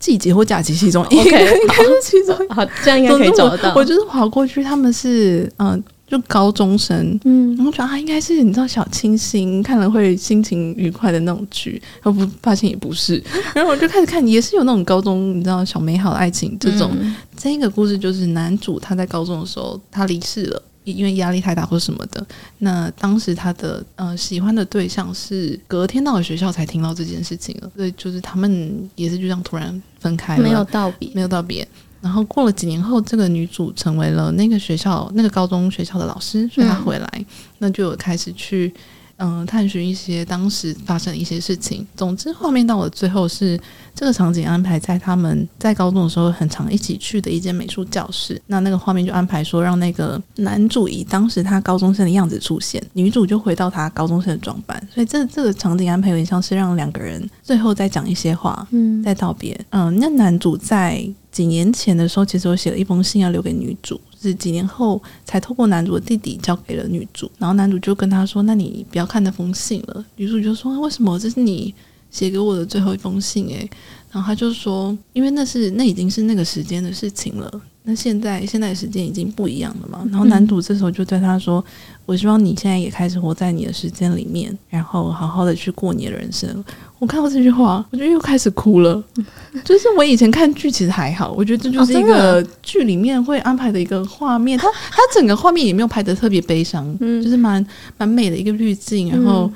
[0.00, 3.72] 季节或假期其中一个， 应该是其中好，这样应该可以找得到。
[3.76, 5.80] 我就是划过去，他们是嗯。
[6.10, 13.22] 就高中生，嗯，然后觉得他应该是你知道小清新，看了会心情愉快的那种剧，然后不发现也不是，
[13.54, 16.90] 然后我就开始看，也是有那种高中你知道小美好的爱情这种。
[16.98, 22.26] 嗯、这个故事就是男主他在高中的时候他离世了，因为压力太大或什么的。
[22.58, 31.66] 那当时他的呃喜欢的对象是隔天到了学校才听到这件事情了，所以就是他们也是就这样突然分开了，没有道别，没有道别。
[32.00, 37.26] 然后过了几年后，这个女主成为了那个学校那个高中学校的老师，所以她回来，嗯、
[37.58, 38.72] 那就有开始去
[39.16, 41.86] 嗯、呃、探寻一些当时发生的一些事情。
[41.94, 43.60] 总之，画面到了最后是
[43.94, 48.40] 这个场景安排在他们在高中的时候很常一起去的一间美术教室。
[48.46, 54.82] 那那个画面就安排说，让那个男主以当时他高中生的样子出现，女主就回到他高中生的装扮。
[54.90, 59.60] 所以这这个场景安排有点像是让两个人最后再讲一些话，嗯，再道别。
[59.68, 61.06] 嗯，那男主在。
[61.30, 67.30] 几年前的时候，其实我写了一封信要留给女主，是几年后才透过男主的弟弟交给了女主。
[67.38, 71.18] 然后男主就跟她说：“那你不要看那封信了。”女主就说：“为什么？
[71.18, 71.72] 这是你
[72.10, 73.70] 写给我的最后一封信。”诶，
[74.10, 80.06] 然后他就说：“因为那是那已经是那个时间的事情了。”那现在现在时间已经不一样了嘛？
[80.10, 81.64] 然后男主这时候就对他说
[82.04, 86.62] ：“我希望你现在也开始活在你的时间里面，然后好好的去过你的人生。”
[87.00, 89.02] 我看到这句话，我就又开始哭了。
[89.64, 94.58] 就是我以前看剧其实还好，我觉得这就是一个剧里面会安排的一个画面。
[94.58, 97.66] 它它整个画面也没有拍的特别悲伤，嗯，就是蛮
[97.96, 99.50] 蛮美的一个滤镜，然后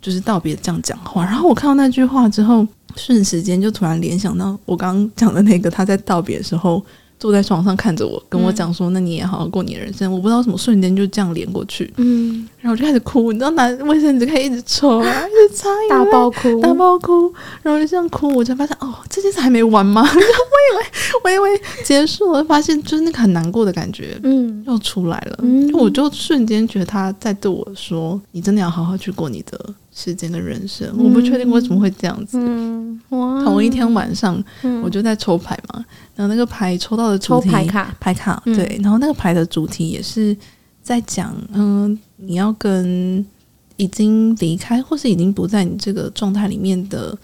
[0.00, 1.24] 就是道别这样讲话。
[1.24, 6.80] 然后我看到那句话之后，瞬时间就突然联想到我刚刚讲的那个他在道别的时候。
[7.24, 15.04] 坐在床上看着我，跟我讲说：“那你也好好过你的人生。”我不知道什么瞬间就这样连过去，嗯，然后我就开始哭，你知道拿卫生纸开始一直抽，一
[15.48, 17.32] 直擦，大爆哭，大爆哭，
[17.62, 20.02] 然后就这样哭，我才发现哦，这件事还没完吗？
[20.02, 29.58] 我以为我以为结束了，发现就是那个很难过的感觉，嗯，又出来了，嗯，我就瞬间觉得他在对我说：“你真的要好好去过你的。”
[29.94, 32.36] 时间的人生，我不确定为什么会这样子。
[32.40, 33.44] 嗯，哇！
[33.44, 34.42] 同一天晚上，
[34.82, 35.84] 我就在抽牌嘛，
[36.16, 40.36] 然后那个牌抽到的主题，牌卡，牌卡，对，然后那个牌的主题也是
[40.82, 43.24] 在讲，嗯，你要跟
[43.76, 47.16] 已经离开或是已经不在你这个状态里面的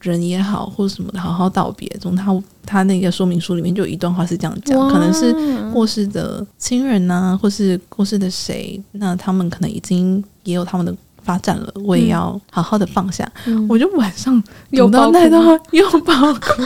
[0.00, 1.88] 人也好，或什么的，好好道别。
[1.98, 5.34] 从他他那个说明书里面就有一段话是这样讲，可能是
[5.72, 10.94] 过世的亲人呐、啊，或是过世的谁，那他们可能已经也有他们的
[11.30, 13.30] 发展了，我也要好好的放下。
[13.46, 16.60] 嗯、我就晚上有到那段话 又爆哭，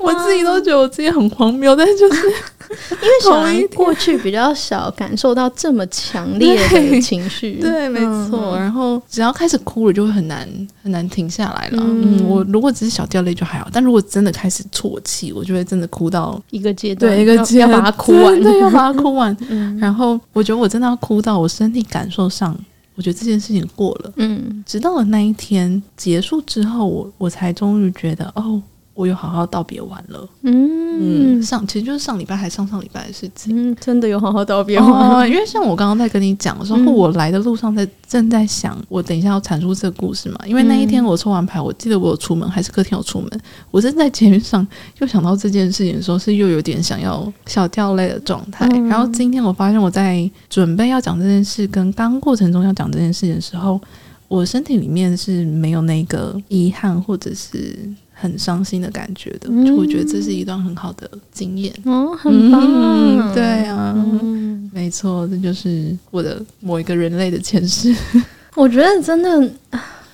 [0.00, 2.22] 我自己都觉得我自己很荒谬，但是就是。
[2.70, 8.58] 因为小兰过去比较少感受到这么强烈的 情绪，对，对，没错。
[8.58, 10.46] 嗯、然后只要开始哭了，就会很难
[10.82, 11.82] 很难停下来了。
[11.82, 19.34] 嗯，嗯，我如果只是小掉泪就还好，但如果真的开始啜泣，我就会真的哭到一个阶段，对，一个阶段要把它哭完，对，要把它哭完。
[19.48, 22.54] 嗯，然后我觉得我真的要哭到我身体感受上，
[22.98, 24.12] 我觉得这件事情过了。
[24.16, 28.60] 嗯，直到了那一天结束之后，我我才终于觉得哦。
[28.98, 43.30] 我有好好道别完了，嗯，嗯，上其实就是上礼拜还上上礼拜的事情，嗯，真的有好好道别完，哦，因为像我刚刚在跟你讲的时候，嗯、我来的路上在正在想，我等一下要阐述这个故事嘛，因为那一天我抽完牌，我记得我有出门，还是隔天有出门，
[43.70, 44.66] 我正在捷运上
[44.98, 53.80] 又想到这件事情的时候，是又有点想要小掉泪的状态，嗯、然后今天我发现我在准备要讲这件事，跟刚过程中要讲这件事情的时候，
[54.26, 57.78] 我身体里面是没有那个遗憾或者是。
[58.20, 67.94] 很伤心的感觉的，就我觉得这是一段很好的经验，哦，很棒，嗯，对啊，嗯，没错，这就是我的某一个人类的前世。
[68.56, 69.30] 我觉得真的，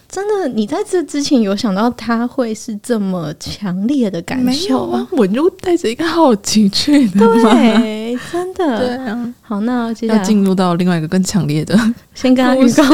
[0.06, 5.08] 真的，你在这之前有想到他会是这么强烈的感受吗？
[5.12, 9.34] 我就带着一个好奇去的，对，真的， 对啊。
[9.40, 10.18] 好，那接下来。
[10.18, 11.74] 要进入到另外一个更强烈的，
[12.14, 12.84] 先跟他预告。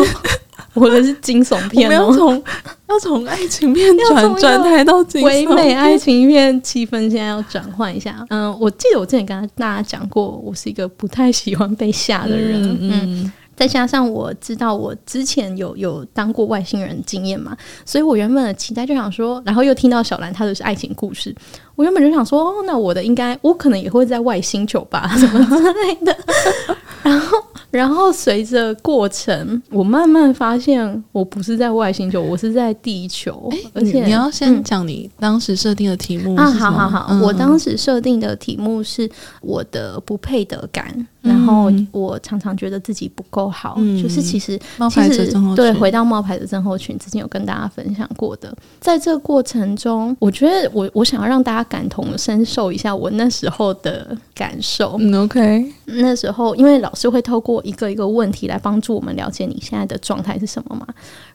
[0.74, 2.44] 我的是惊悚片哦，要从
[2.88, 8.24] 要从爱情片 转转台到惊悚唯美爱情片，气氛现在要转换一下。
[8.30, 12.62] 嗯，我记得我之前跟大家讲过，我是一个不太喜欢被吓的人。
[12.80, 21.34] 嗯，嗯，再加上我知道我之前有有当过外星人经验嘛，所以我原本的期待就想说，然后又听到小兰她的是爱情故事，
[21.74, 26.16] 我原本就想说，哦，那我的应该我可能也会在外星球吧，什么之类的，
[27.02, 27.36] 然后。
[27.70, 33.48] 然后随着过程，我慢慢发现我不是在外星球，我是在地球。
[33.52, 39.08] 欸、而且你，你要先讲你当时设定的题目啊，好好好，嗯、我当时设定的题目是
[39.40, 41.06] 我的不配得感。
[41.22, 54.96] 然后我常常觉得自己不够好，嗯、就是其实冒牌者症候群，对，回到冒牌的症候群，之前有跟大家分享过的，在这个过程中，我觉得我我想要让大家感同身受一下我那时候的感受。
[54.98, 60.86] 嗯，OK，那时候因为老师会透过一个一个问题来帮助我们了解你现在的状态是什么嘛，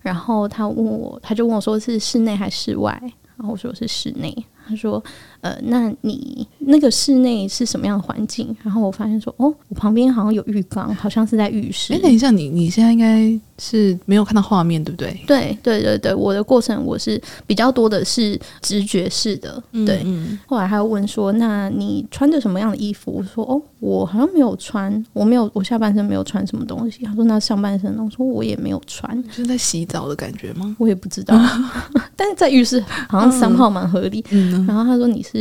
[0.01, 2.99] 然后他问我，他就问我说是室内还是室外，
[3.37, 4.35] 然后我说是室内。
[4.67, 5.03] 他说
[5.45, 15.19] ：“呃，那你那个室内是什么样的环境？”然后我发现说：“哦，我旁边好像有浴缸，好像是在浴室。”哎，等一下，你你现在应该是没有看到画面，对不对？
[15.27, 19.61] 对对对对，我的过程我是比较多的是直觉式的。
[19.85, 30.75] 对，嗯嗯，后来他又问说：“那你穿着什么样的衣服？”我说：“哦，我好像没有穿，我没有，我下半身没有穿什么东西。”他说：“那上半身呢？”我说：“我也没有穿。”是在洗澡的感觉吗？
[30.79, 31.39] 我也不知道，
[32.17, 34.25] 但是在浴室好像三号蛮合理。
[34.31, 34.65] 嗯。
[34.65, 35.34] 然后他说，你是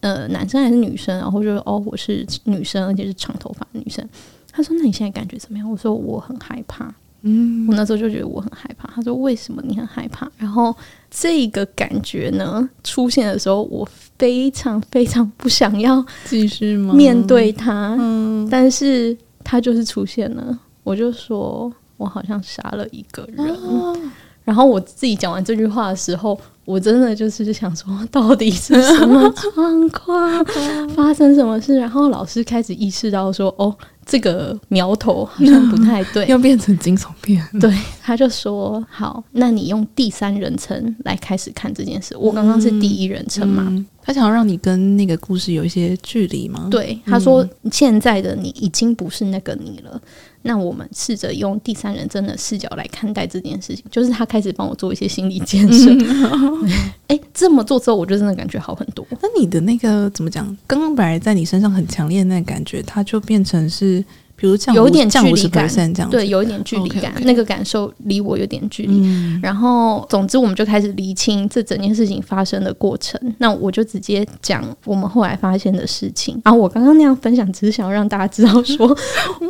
[0.00, 1.16] 呃男生还是女生？
[1.18, 4.06] 然后就说哦，我是女生，而且是长头发的女生。
[4.52, 5.70] 他说，那你现在感觉怎么样？
[5.70, 6.94] 我说我很害怕。
[7.26, 8.86] 嗯，我那时候就觉得我很害怕。
[8.94, 10.30] 他说，为什么你很害怕？
[10.36, 10.74] 然后
[11.10, 17.96] 这个感觉呢出现的时候，我非常非常不想要继续面对他。
[17.98, 23.38] 嗯，但是他就是出现了，我就说我好像杀了一个人。
[23.56, 23.96] 哦
[24.44, 30.44] 然后我自己讲完这句话的时候，我真的就是想说，到底是什么状况，
[30.94, 31.76] 发生什么事？
[31.76, 33.74] 然后老师开始意识到说，哦，
[34.04, 37.42] 这个苗头好像不太对，要变成惊悚片。
[37.58, 42.14] 对，他就说，好，那你用第三人称来开始看这件事。
[42.16, 43.64] 我刚刚是第一人称嘛？
[43.68, 46.68] 嗯，他想要让你跟那个故事有一些距离吗？
[46.70, 49.98] 对，他说，现在的你已经不是那个你了。
[50.46, 55.90] 那我们试着用第三人称的视角来看待这件事情，就是他开始帮我做一些心理建设。
[57.08, 59.06] 哎，这么做之后，我就真的感觉好很多。
[59.22, 60.46] 那你的那个怎么讲？
[60.66, 64.04] 刚刚本来在你身上很强烈的那个感觉，它就变成是。
[64.36, 69.02] 比如有点距离感，这样对，有一点距离感，那个感受离我有点距离。
[69.42, 73.20] 然后，总之，我们就开始厘清这整件事情发生的过程。
[73.38, 76.40] 那我就直接讲我们后来发现的事情。
[76.44, 78.86] 然后我刚刚那样分享，只是想要让大家知道， 说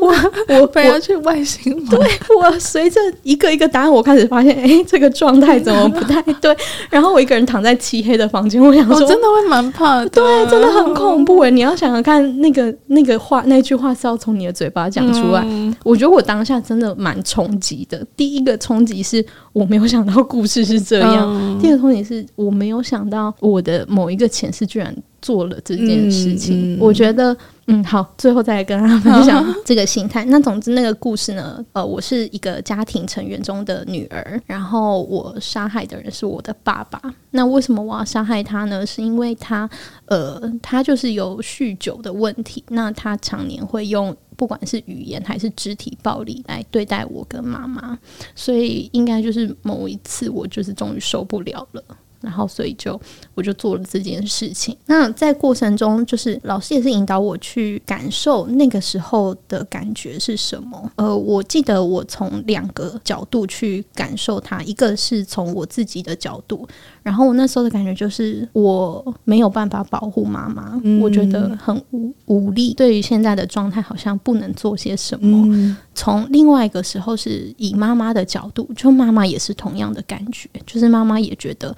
[0.00, 0.14] 我
[0.60, 1.98] 我非要去外星，对，
[2.38, 6.54] 我随着一个一个答案，我开始发现，哎，这个状态怎么不太对？
[6.90, 11.50] 然后我一个人躺在漆黑的房间，我想说，真的会蛮怕的，对，真的很恐怖哎！
[11.50, 15.42] 你要想想看，那个那个话，那句话是要从你的嘴把它讲出来。
[15.46, 18.06] 嗯、我觉得我当下真的蛮冲击的。
[18.14, 24.94] 第一个冲击是我没有想到故事是这样，嗯、第二个冲击是我没有想到我的某一个前世居然
[25.24, 26.74] 做了这件事情。
[26.74, 27.34] 嗯嗯、我觉得。
[27.66, 30.22] 嗯，好，最后再来跟大家分享这个心态。
[30.26, 37.00] 那总之，那个故事呢，呃，我是一个家庭成员中的女儿，然后我杀害的人是我的爸爸。
[37.30, 38.84] 那为什么我要杀害他呢？
[38.84, 39.66] 是因为他，
[40.04, 42.62] 呃，他就是有酗酒的问题。
[42.68, 47.98] 那他常年会用不管是语言还是肢体暴力来对待我跟妈妈，
[48.34, 51.82] 所以应该就是某一次，我就是终于受不了了。
[52.24, 53.00] 然后，所以就
[53.34, 54.76] 我就做了这件事情。
[54.86, 60.90] 那在过程中，就是老师也是引导我去感受那个时候的感觉是什么。
[60.96, 66.66] 呃，我记得我从两个角度去感受它，一个是从我自己的角度，
[67.02, 72.72] 然后我那时候的感觉就是我没有办法保护妈妈，嗯、我觉得很无无力。
[72.74, 75.46] 对于现在的状态，好像不能做些什么。
[75.54, 81.74] 嗯、从另外一个时候，是以妈妈的角度，就妈妈也是同样的感觉，就是妈妈也觉得。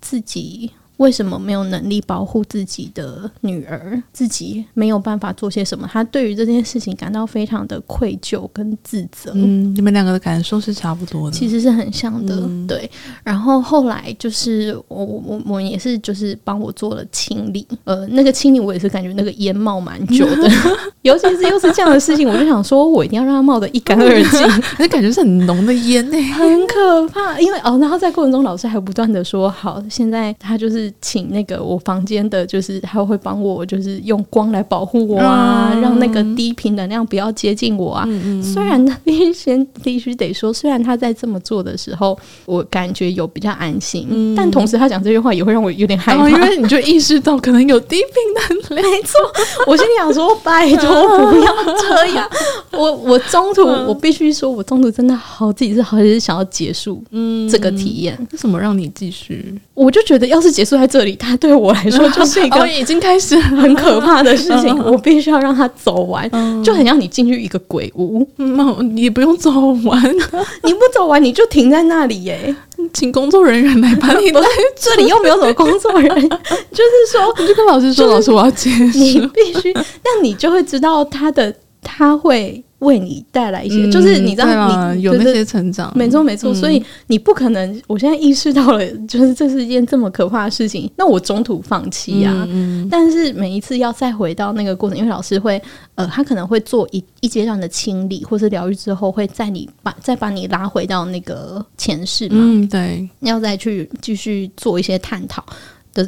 [0.00, 0.72] 自己。
[0.98, 4.00] 为什么没有能力保护自己的女儿？
[4.12, 5.88] 自己没有办法做些什么？
[5.92, 9.30] 他对于这件事情感到非常的愧疚跟自责。
[9.34, 12.34] 嗯，你们两个的感受是差不多的，其实是很像的。
[12.40, 12.90] 嗯、对，
[13.22, 17.66] 然后后来就是我我我也是就是帮我做了清理。
[17.84, 20.50] 呃，那个清理我也是感觉那个烟冒蛮久的，
[21.02, 24.62] 尤其是又是这样的事情，我就想说我一定要让它冒得一干二净。
[24.80, 27.40] 那感觉是很浓的烟呢、欸，很可怕。
[27.40, 38.08] 因为哦，然后在过程中老师还不断的说：“好，现在他就是。”请那个我房间的，就是他会帮我，就是用光来保护我啊，嗯、让那个低频能量不要接近我啊。
[38.42, 48.90] 虽然他必须先必须得说，虽然他在这么做的时候，我感觉有比较安心，嗯、但同时他讲这句话也会让我有点害怕，哦、因为你就意识到可能有低频能量。
[48.90, 49.18] 没错，
[49.66, 52.28] 我心里想说，拜托不要这样。
[52.72, 58.16] 我我中途我必须说，我中途真的好几次好几次想要结束嗯这个体验。
[58.18, 59.54] 为、嗯、什么让你继续？
[59.74, 64.76] 我就觉得，要是结束在这里，他对我来说就是一个已经开始很可怕的事情。
[64.84, 66.30] 我必须要让他走完，
[66.62, 69.50] 就很像你进去一个鬼屋，嗯，你不用走
[69.84, 70.02] 完，
[70.62, 72.54] 你不走完你就停在那里耶。
[72.92, 74.40] 请工作人员来把你 来，
[74.76, 82.62] 这里又没有什么工作人员， 就是说，你就跟老师说，老师我要结束，你必须，那你就会知道他的他会。
[82.80, 87.82] 为你带来一些，嗯、就是你知道你，你有那些成长，没错没错，嗯、所以你不可能。
[87.86, 92.46] 我现在意识到了，就是这是一件这么可怕的事情，那我中途放弃呀、啊。
[92.48, 95.60] 嗯嗯、但是每一次要再回到那个过程，因为老师会，
[95.96, 102.36] 呃，他可能会做一一阶段的清理，或是疗愈之后，会在你把再把你拉回到那个前世嘛。
[102.38, 105.44] 嗯，对，要再去继续做一些探讨。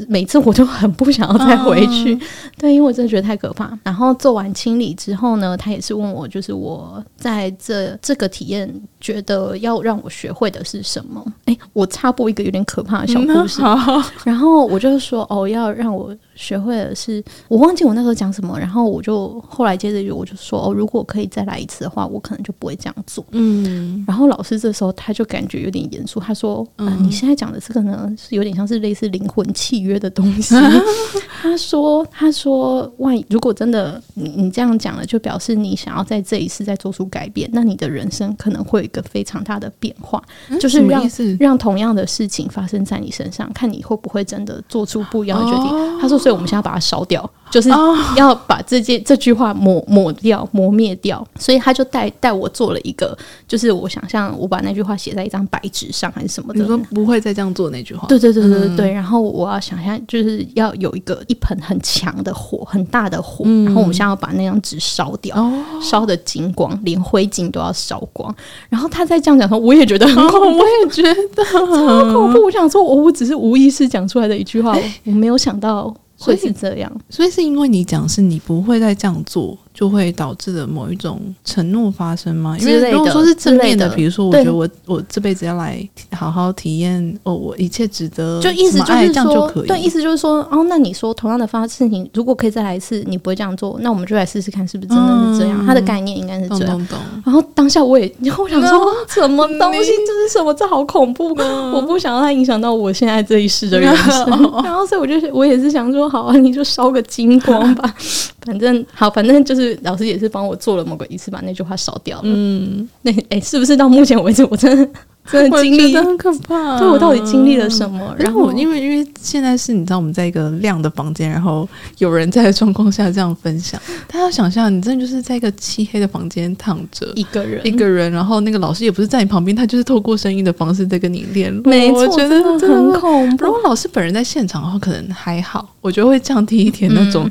[0.08, 2.20] 每次我就很不想要再回去，嗯、
[2.58, 3.78] 对，因为我真的觉得太可怕。
[3.82, 11.24] 然后做完清理之后呢，他也是问我，就是我在这这个体验，觉得要让我学会的是什么？
[11.44, 13.60] 哎，我插播一个有点可怕的小故事。
[13.62, 16.16] 嗯、然后我就说，哦，要让我。
[16.40, 23.22] 学会了是，我忘记我那时候讲什么，然后我就后来接着就我就说哦，如果可以再来一次的话，我可能就不会这样做。
[23.32, 30.56] 嗯，然后老师这时候他就感觉有点严肃，他说：“嗯、呃，你现在讲的这个呢，是有点像是类似灵魂契约的东西。
[30.56, 30.82] 嗯
[31.42, 45.66] ”他说：“他说，万一如果真的你你这样讲了，就表示你想要在这一次再做出改变，那你的人生可能会有一个非常大的变化，嗯、就是让让同样的事情发生在你身上，看你会不会真的做出不一样的决定。
[45.66, 47.68] 哦”他说：“所以。”我们现在把它烧掉，就是
[48.16, 51.26] 要把这件这句话抹抹掉、磨灭掉。
[51.38, 53.16] 所以他就带带我做了一个，
[53.48, 56.60] 就是我想象我把那句话写在一张白纸上，还是什么的。
[56.60, 58.06] 你说不会再这样做那句话？
[58.08, 63.44] 对对对对对然后我要想象，就是要有一个一盆很强的火，很大的火。
[63.46, 68.34] 嗯、然后我们现在要把那张纸烧掉，烧的精光，连灰烬都要烧光。
[68.68, 72.44] 然后他在这样讲的时候，我也觉得很恐怖，哦、我也觉得超恐怖。
[72.44, 75.94] 我想说，我我只是无意识讲出来的一句话，欸、我没有想到。
[76.22, 79.56] 会是这样，所以是是因为你讲是你不会再这样做。
[79.80, 82.54] 就会导致的某一种承诺发生吗？
[82.60, 95.64] 因为如果说是正面的，比如说，我觉得我我这辈子要来好好体验哦，我一切值得，就意思就是说，对，意思就是说，哦，那你说同样的发事情，如果可以再来一次，你不会这样做，那我们就来试试看，是不是真的是这样？
[95.64, 96.86] 他的概念应该是这样。
[97.24, 99.92] 然后当下我也，然后我想说，什么东西？
[100.06, 100.52] 这是什么？
[100.52, 101.34] 这好恐怖！
[101.72, 104.26] 我不想让它影响到我现在这一世的人生。
[104.62, 107.94] 然后，所以我就我也是想说，好啊，你就烧个精光吧。
[108.44, 112.22] 反正好，反正就是老师也是帮我做了某个仪式，把那句话烧掉了。
[112.24, 114.88] 嗯，那哎、欸，是不是到目前为止，我真的
[115.30, 116.78] 真的经历很可怕？
[116.78, 118.14] 对，我到底经历了什么？
[118.18, 121.68] 然后我因为因为现在是你知道我们在一个亮的房间，然后
[121.98, 131.62] 有人在的状况下这样分享， 大家想象你真的就是在一个漆黑的房间躺着一个人，一个人，然后那个老师也不是在你旁边，他就是透过声音的方式在跟你联络。
[131.70, 133.44] 没错，我觉得真的很恐怖。
[133.44, 137.26] 如果老师本人在现场的话，可能还好，我觉得会降低一点那种。
[137.26, 137.30] 嗯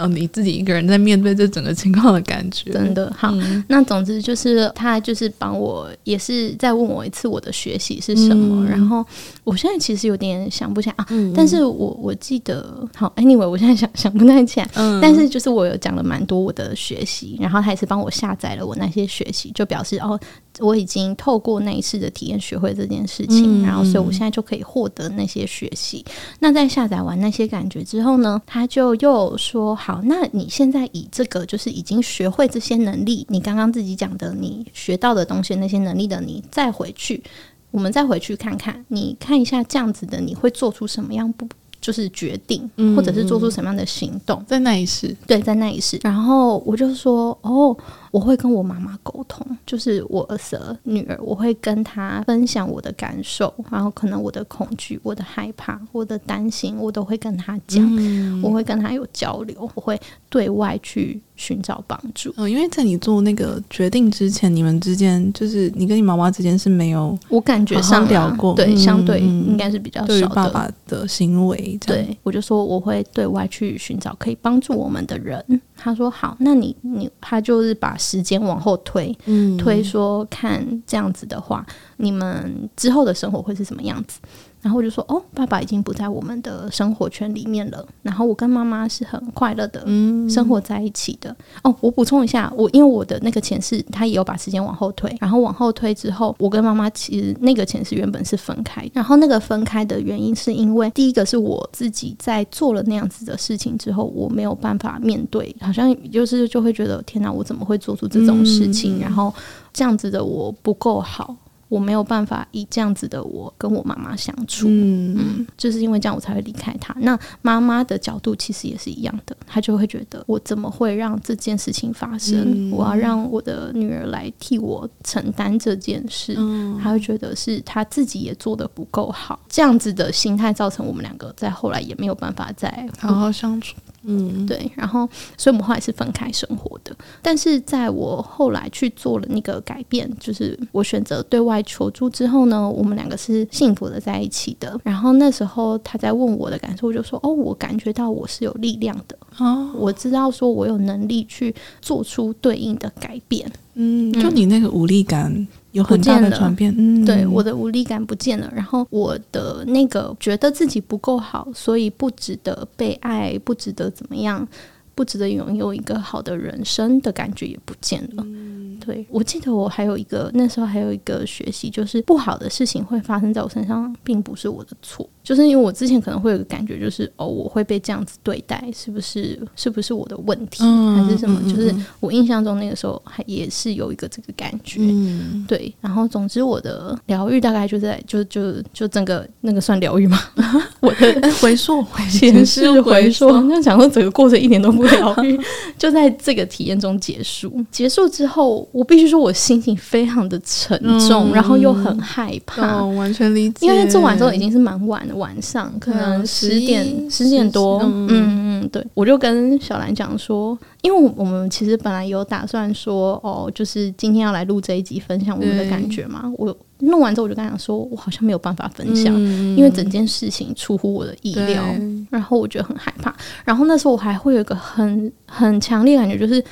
[0.00, 3.30] 哦，你自己一个人在面对这整个情况的感觉，真的好。
[3.32, 8.64] 嗯、那总之就是他就是帮我，也是再问我一次我的学习是什么。
[8.64, 9.04] 嗯、然后
[9.44, 14.68] 我现在其实有点想不起来啊，嗯、但是我我记得好，anyway，我现在想想不太起来。
[14.74, 20.18] 嗯，但是就是我有讲了蛮多我的学习，然后他也是帮我下载了我那些学习，就表示哦。
[20.58, 26.04] 我已经透过那一次的体验学会这件事情，嗯、然后所以我现在就可以获得那些学习。
[26.40, 37.22] 那在下载完那些感觉之后呢，他就又说：“好，那你现在以这个就是已经学会这些能力，你刚刚自己讲的你学到的东西那些能力的你，再回去，
[37.70, 41.46] 我们再回去看看，你看一下这样子的你会做出什么样不？”
[41.80, 45.98] 就是决定，或者是做出什么样的行动，在那一世，对，在那一世。
[46.02, 47.74] 然后我就说，哦，
[48.10, 62.34] 我会跟我妈妈沟通，就是我儿子女儿，我会跟她分享我的感受，然后可能我的恐惧、我的害怕、我的担心，我都会跟她讲，嗯、我会跟她有交流，我会对外去寻找帮助。
[62.36, 70.20] 嗯，因为在你做那个决定之前，你们之间就是你跟你妈妈之间是没有，我感觉上聊过，对，相对应该是比较少的。
[70.20, 75.60] 对爸爸的行为，对，我就说我会对外去寻找可以帮助我们的人。
[75.82, 81.64] 他说好，那你你他就是把时间往后推，嗯，推说看这样子的话，
[81.96, 84.20] 你们之后的生活会是什么样子？
[84.62, 87.86] 然后我就说哦，爸爸已经不在我们的生活圈里面了。
[88.02, 89.80] 然后我跟妈妈是很快乐的，
[90.28, 91.30] 生活在一起的。
[91.30, 95.16] 嗯、哦，我补充一下，我因为我的那个前世，他也有把时间往后推。
[95.20, 98.88] 然后往后推之后，我跟妈妈其实那个前世原本是分开。
[98.92, 108.98] 然后那个分开的原因是因为第一个是我自己在做了那样子的事情之后，我没有办法面对，好像就是就会觉得天哪，我怎么会做出这种事情？
[108.98, 109.32] 嗯、然后
[109.72, 111.34] 这样子的我不够好。
[111.70, 116.92] 我没有办法以这样子的我跟我妈妈相处，嗯，嗯，就是因为这样我才会离开她。
[116.98, 122.42] 那妈妈的角度其实也是一样的，她就会觉得我怎么会让这件事情发生？
[122.44, 133.76] 嗯、我要让我的女儿来替我承担这件事，嗯、她会觉得是她自己也做的不够好，这样子的心态造成我们两个在后来也没有办法再好好相处。
[134.02, 136.96] 嗯，对，然后，所以我们后来是分开生活的。
[137.20, 144.80] 但是在我后来去做了那个改变，就是我选择对外求助之后呢，我们两个是幸福的在一起的。
[144.82, 155.46] 然后那时候他在问我的感受，我就说：“哦，我感觉到我是有力量的，哦，我知道说我有能力去做出对应的改变。”嗯，就你那个无力感。
[155.72, 164.46] 有很大的转变，嗯，对，我的无力感不见了，然后我的那个觉得自己不够好，所以不值得被爱，不值得怎么样，
[164.94, 168.24] 不值得拥有一个好的人生的感觉也不见了。
[168.26, 175.08] 嗯，对，我记得我还有一个那时候还有一个学习，就是不好的事情会发生在我身上，并不是我的错。
[175.22, 179.38] 就是因为我之前可能会有个感觉，就是哦，我会被这样子对待，是不是？
[179.54, 181.40] 是不是我的问题，嗯、还是什么？
[181.48, 185.72] 就是我印象中那个时候还也是有一个这个感觉，嗯、对。
[185.80, 190.18] 然后总之我的疗愈大概就在就就就整个那个算疗愈吗？
[190.80, 195.38] 我的回溯 前世回溯，那讲说整个过程一点都不疗愈，
[195.78, 197.64] 就在这个体验中结束。
[197.70, 203.66] 结束之后，我必须说我心情非常的沉重，嗯、然后又很害怕，哦、完全理解。
[203.66, 205.20] 因为做完之后已经是蛮晚的。
[205.20, 216.32] 晚上可能十点十点多，嗯嗯，对，我就跟小兰讲说，因为我们其实本来有打算说，哦，就是今天要来录这一集，分享我们的感觉嘛。
[216.38, 219.14] 我弄完之后，我就跟他讲说，我好像没有办法分享，
[219.56, 221.62] 因为整件事情出乎我的意料，
[222.08, 223.14] 然后我觉得很害怕。
[223.44, 226.42] 然后那时候我还会有一个很很强烈的感觉，就是。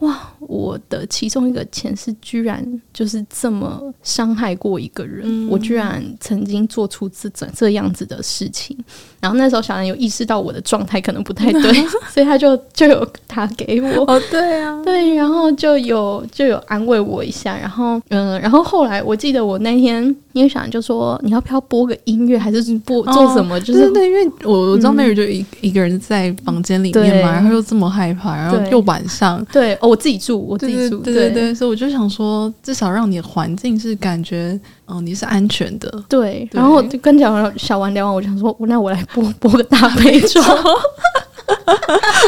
[0.00, 0.32] 哇！
[0.38, 8.76] 我的其中一个前世居然就是这么伤害过一个人，嗯、我居然曾经做出这这这样子的事情。
[9.20, 11.72] 然后那时候小兰有意识到我的状态可能不太对，
[12.12, 14.04] 所以他就就有打给我。
[14.06, 17.56] 哦，对啊，对，然后就有就有安慰我一下。
[17.56, 23.56] 然后嗯，然后后来我记得我那天因为小兰就说，你要不要播个音乐，还是播做什么？
[23.56, 29.74] 哦、就是对，因为我我知道 Mary 就一一个人在房间里面嘛，然后又这么害怕，然后又晚上，对。
[29.80, 34.58] 哦我自己住，我自己住，对对对，对对，所以我就想说，至少让你的环境是感觉，
[34.90, 36.02] 嗯，你是安全的。
[36.08, 40.40] 对，然后就跟小小王聊完，我就想说，那我来播播个大悲咒。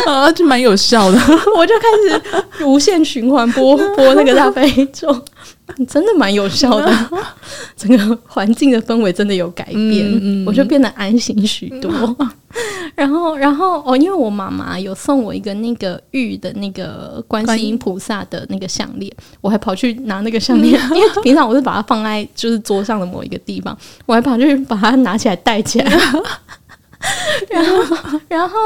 [0.07, 1.19] 啊，就蛮有效的。
[1.57, 1.85] 我就开
[2.59, 5.09] 始无限循环播播那个大悲咒，
[5.89, 6.93] 真的蛮有效的。
[7.77, 11.91] 整个环境的氛围真的有改变，嗯嗯、我就变得安心许多。
[12.97, 19.11] 然后，然后哦，因为我妈妈有送我一个那个玉的那个观世音菩萨的那个项链，
[19.41, 25.91] 我还跑去拿那个项链，因为平常我是把它放在就是桌上的某一个地方，我还跑去把它拿起来戴起来。
[27.49, 27.97] 然后，
[28.29, 28.59] 然后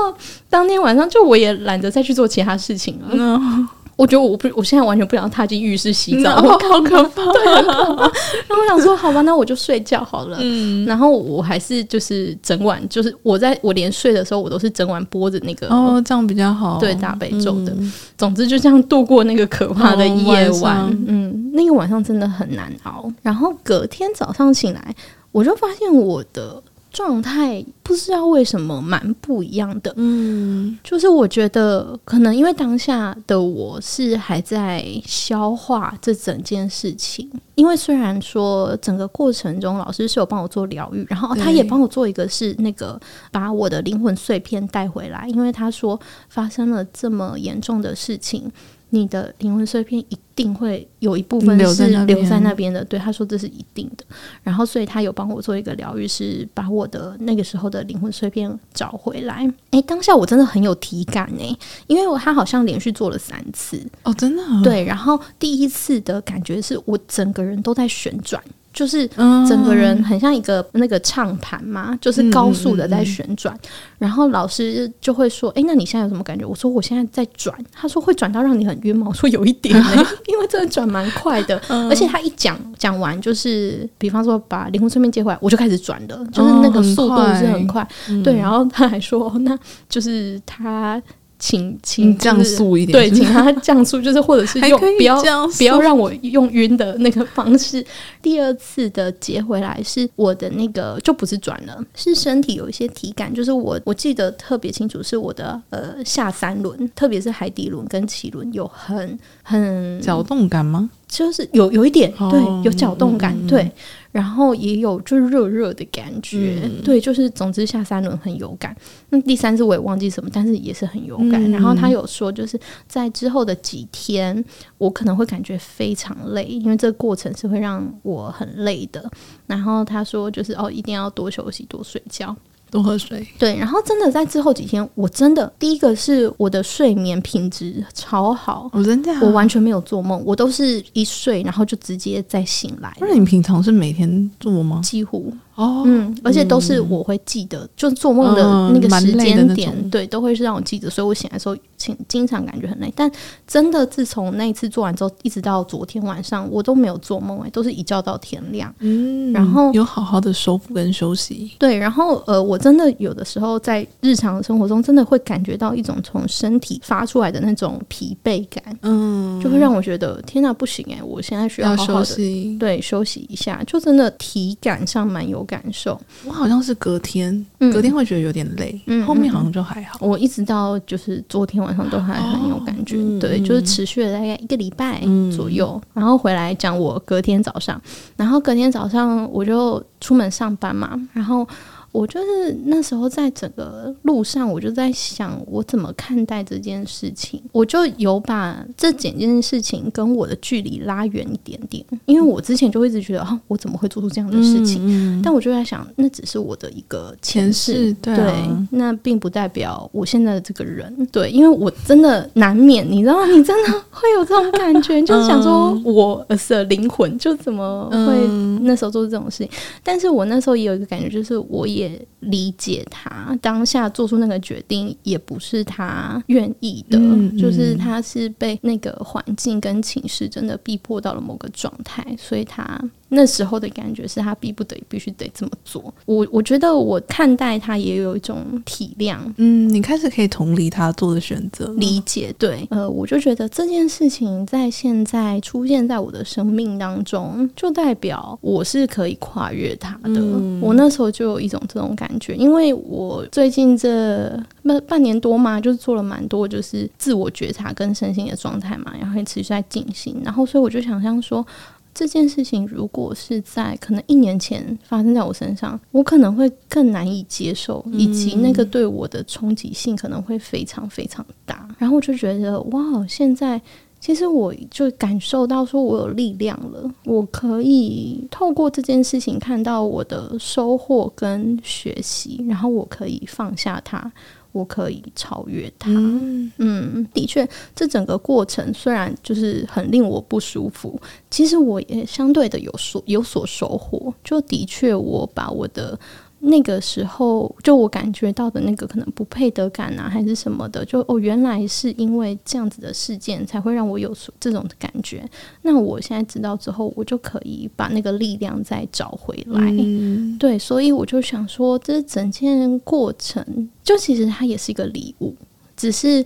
[0.50, 3.68] 当天晚上就我也懒得再去做其他事情了。
[3.96, 7.32] 我觉得我不，我现在完全不想踏进浴室洗澡 好可怕。
[7.32, 10.38] 对， 然后我想说，好吧，那我就睡觉好了。
[10.40, 16.78] 嗯，然后我还是就是整晚，就是我在我连睡的时候，我都是整晚播着那个哦，这样比较好。
[16.78, 17.72] 对，大悲咒的。
[17.78, 20.60] 嗯、总之就这样度过那个可怕的夜晚。
[20.62, 23.10] 晚嗯，那个晚上真的很难熬。
[23.22, 24.94] 然后隔天早上醒来，
[25.30, 26.62] 我就发现我的。
[26.94, 42.98] 状态不知道为什么蛮不一样的，嗯，就是我觉得可能因为当下的我是还在消化这整件事情，因为虽然说整个过程中老师是有帮我做疗愈，然后他也帮我做一个是那个
[43.32, 48.50] 把我的灵魂碎片带回来，因为他说发生了这么严重的事情。
[48.94, 54.04] 你的灵魂碎片一定会有一部分是留在那边的，对，他说这是一定的。
[54.42, 59.52] 然后，所以他有帮我做一个疗愈，是把我的那个时候的灵魂碎片找回来。
[59.72, 61.56] 诶，当下我真的很有体感诶，
[61.88, 64.84] 因为我他好像连续做了三次哦，真的对。
[64.84, 68.42] 然后第一次的感觉是我整个人都在旋转。
[68.74, 69.08] 就是
[69.48, 73.56] 整个人很像一个那个唱盘嘛，就是高速的在旋转。
[73.98, 81.56] 然后老师就会说：“诶，那你现在有什么感觉？”我说：“我现在在转。”他说：“会转到让你很晕吗？”我说：“有一点欸， 因为真的转蛮快的。
[81.88, 87.86] 而且他一讲讲完，就是比方说把灵魂碎片接回来，我就开始转了，就是那个速度是很快。
[88.22, 89.56] 对，然后他还说：“那
[89.88, 91.00] 就是他。”
[91.38, 95.20] 请请降速一点，对，请他降速，就是或者是用不要
[95.58, 97.84] 不要让我用晕的那个方式。
[98.22, 110.88] 第二次的接回来是我的那个就不是转了，是身体有一些体感，就是我我记得特别清楚，是我的呃下三轮，特别是海底轮跟脐轮有很很搅动感吗？
[111.06, 113.70] 就是有有一点对，有搅动感，对。
[114.14, 118.76] 然后也有就是热热的感觉，嗯、对，就是总之下三轮很有感。
[119.10, 121.32] 那第三次我也忘记什么，但是也是很有感。
[121.32, 122.56] 嗯、然后他有说，就是
[122.86, 124.44] 在之后的几天，
[124.78, 129.10] 我可能会感觉非常累，因为这个过程是会让我很累的。
[129.48, 132.36] 然后他说，就是哦，一定要多休息，多睡觉。
[132.74, 142.92] 多喝水，对，然后真的在之后几天，我真的第一个是我的睡眠品质超好，我真的，我完全没有做梦，我都是一睡然后就直接再醒来。
[143.00, 144.80] 那你平常是每天做吗？
[144.82, 145.32] 几乎。
[145.54, 152.92] 哦，嗯，而且都是我会记得，嗯、就做梦的那个时间点，嗯、对，都会是让我记得，所以我醒来的时候，经经常感觉很累。
[152.96, 153.10] 但
[153.46, 158.74] 真的，自从那一次做完之后，一直到昨天晚上，我都没有做梦，哎，都是一觉到天亮。
[158.80, 161.52] 嗯，然后有好好的收复跟休息。
[161.58, 179.98] 对，然后呃，我真的有的时候在日常生活中，真的会感觉到一种从身体发出来的那种疲惫感，嗯，就会让我觉得天哪，不行哎，我现在需要好好的休息，对，休息一下，就真的体感上蛮有感受，我好像是隔天，隔天会觉得有点累，嗯、后面好像就还好。
[180.00, 185.00] 我一直到就是昨天晚上都还很有感觉，对，就是持续了大概一个礼拜
[185.34, 187.80] 左右，嗯、然后回来讲我隔天早上，
[188.16, 191.46] 然后隔天早上我就出门上班嘛，然后。
[191.94, 197.40] 我就是那时候在整个路上，我就在想我怎么看待这件事情。
[197.52, 204.84] 我就有把这整件事情跟我的距离拉远一点点，因为我之前就一直觉得啊，我怎么会做出这样的事情？
[204.84, 210.92] 嗯嗯、但我就在想，那只是我的一个前世，对，啊、对，那并不代表我现在的这个人。
[211.12, 213.26] 对，因为我真的难免，你知道吗？
[213.26, 218.26] 你真的会有这种感觉，就是想说我的灵魂，就怎么会
[218.62, 219.48] 那时候做这种事情？
[219.84, 221.83] 但是我那时候也有一个感觉，就是我也。
[221.84, 226.98] 也理解他当下做出那个决定，也不是他愿意的，
[227.38, 232.80] 就是他是被那个环境跟情势真的逼迫到了某个状态，所以他。
[233.08, 235.92] 那时候的感觉是他逼不得已必须得这么做。
[236.06, 242.34] 我我觉得我看待他也有一种体谅，嗯，你开始可以同理他做的选择，理解。
[242.38, 250.20] 对，呃，我就觉得这件事情在现在出现在我的生命当中，就代表我是可以跨越他的。
[250.20, 254.28] 嗯、我那时候就有一种这种感觉，因为我最近这
[254.62, 261.46] 半半年多嘛，就是做了蛮多就是自我觉察跟身心的状态嘛，然后也持续在进行，然后所以我就想象说。
[261.94, 271.68] 这件事情如果是在可能一年前发生在我身上，我可能会更难以接受，以及那个对我的冲击性可能会非常非常大。
[271.78, 273.60] 然后我就觉得，哇，现在
[274.00, 284.12] 其实我就感受到说我有力量了，我可以透过这件事情看到我的收获跟学习，然后我可以放下它。
[284.54, 285.90] 我可以超越他。
[285.90, 290.98] 嗯，嗯，的确，这整个过程虽然就是很令我不舒服，
[291.28, 294.14] 其实我也相对的有所有所收获。
[294.22, 295.98] 就的确，我把我的。
[296.46, 305.26] 那个时候，就我感觉到的那个可能不配得感啊，还是什么的，就哦，原来是因为这样子的事件才会让我有这种的感觉。
[305.62, 309.60] 那我现在知道之后，我就可以把那个力量再找回来。
[309.70, 315.34] 嗯、对，所以我就想说，这整件过程，就其实它也是一个礼物，
[315.76, 316.24] 只是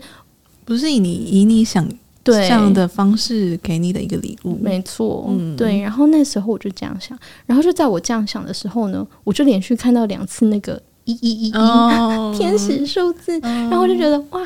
[0.64, 1.88] 不是以你以你想。
[2.32, 5.80] 对这样的方式给你的一个礼物，没错，嗯，对。
[5.80, 14.44] 然后那时候我就这样想，然后就在我这样想的时候呢，我就连续看到两次那个一一一一天使数字，然后我就觉得哇，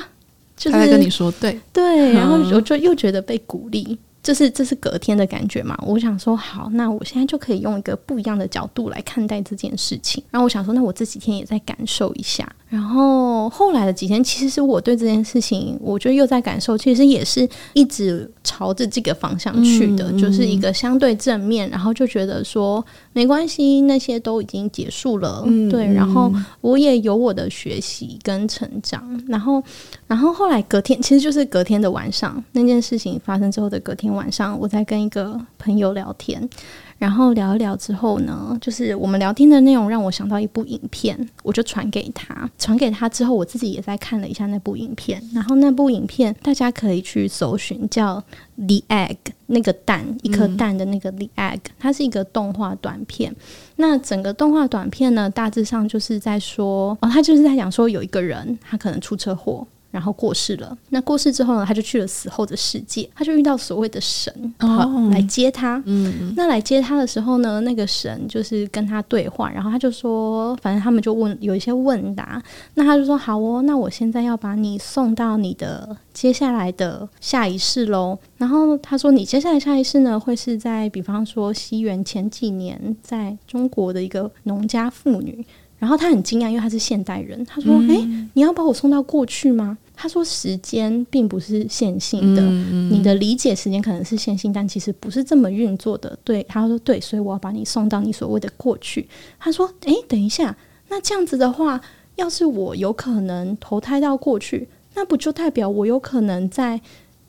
[0.57, 3.99] 就是他在跟你说对对，然后我就又觉得被鼓励。
[4.23, 5.77] 这是这是隔天的感觉嘛？
[5.85, 10.23] 我想说好，那我现在就可以用一个不一样的角度来看待这件事情。
[10.31, 12.49] 然后我想说，那我这几天也在感受一下。
[12.73, 21.69] 然后后来的几天，其实是我对这件事情，我觉得又在感受，其实也是一直朝着这个方向去的，嗯、就是一个相对正面。
[21.69, 25.85] 然后就觉得说没关系，那些都已经结束了，嗯、对。
[25.93, 29.23] 然后我也有我的学习跟成长。
[29.29, 29.63] 然后，
[30.07, 34.11] 然后后来隔天，其实就是隔天的晚上，那件事情发生之后的隔天。
[34.11, 36.49] 晚上我在跟一个朋友聊天，
[37.03, 42.49] 然后聊一聊之后呢，就是我们聊天的内容让我想到一部影片，我就传给他。
[42.57, 45.21] 传给他之后，我自己也在看了一下那部影片。
[45.35, 48.19] 然后那部影片大家可以去搜寻，叫
[48.55, 53.35] 《The Egg》，那个蛋，一颗蛋的那个《The Egg》，它是一个动画短片。
[53.75, 59.67] 那整个动画短片呢，大致上就是在说，哦，他就是在讲说有一个人，他可能出车祸。
[59.93, 60.77] 然后过世了。
[60.89, 65.81] 那过世之后呢，他就去了死后的世界，他就遇到所谓的神，哦，来接他。
[65.87, 72.43] 嗯，那来接他的时候呢，那个神就是跟他对话，然后他就说，反正他们就问有一些问答。
[72.75, 78.19] 那他就说，好哦，那我现在要把你送到你的接下来的下一世喽。
[78.39, 85.45] 然后他说，你接下来下一世呢，会是在比方说西元前几年，在中国的一个农家妇女。
[85.83, 87.45] 然后他很惊讶，因为他是现代人。
[87.45, 99.09] 他说：“哎、嗯，你要把我送到过去吗？”他说：“时间并不是线性的，嗯嗯、你的理解时间可能是线性，但其实不是这么运作的。”对，他说：“对，所以我要把你送到你所谓的过去。”
[99.41, 100.57] 他说：“哎，等一下，
[100.89, 101.81] 那这样子的话，
[102.15, 106.81] 要是我有可能投胎到过去，那不就代表我有可能在？”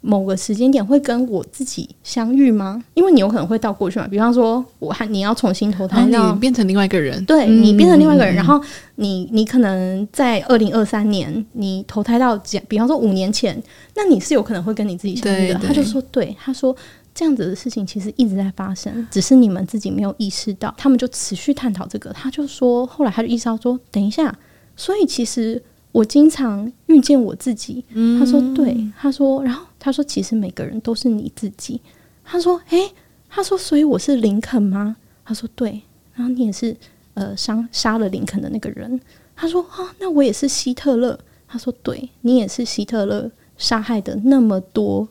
[0.05, 2.83] 某个时间点会跟我自己相遇吗？
[2.93, 8.61] 因为你有可能会到过去嘛，比方说我还你要重新投胎，你变成另外一个人，对，你变成另外一个人，嗯、然后
[8.95, 12.37] 你你可能在二零二三年你投胎到，
[12.67, 13.57] 比方说五年前，
[13.95, 15.55] 那你是有可能会跟你自己相遇的。
[15.55, 16.75] 他就说，对，他说
[17.15, 20.75] 这样子的事情其实一直在发生，只是你们自己没有意识到。
[20.77, 24.37] 他们就持续探讨这个，他就说，后来他就意识到说，等一下，
[24.75, 25.63] 所以其实。
[25.93, 27.85] 我经常遇见我自己，
[28.19, 31.79] 他说对，他说，然后他说，其实每个人都是你自己。
[32.25, 32.91] 他说，诶，
[33.29, 34.97] 他说，所以我是林肯吗？
[35.23, 35.81] 他说对，
[36.15, 36.75] 然后你也是
[37.13, 38.99] 呃杀杀了林肯的那个人。
[39.35, 41.17] 他说啊，那我也是希特勒。
[41.47, 45.07] 他说对，你也是希特勒杀害的那么多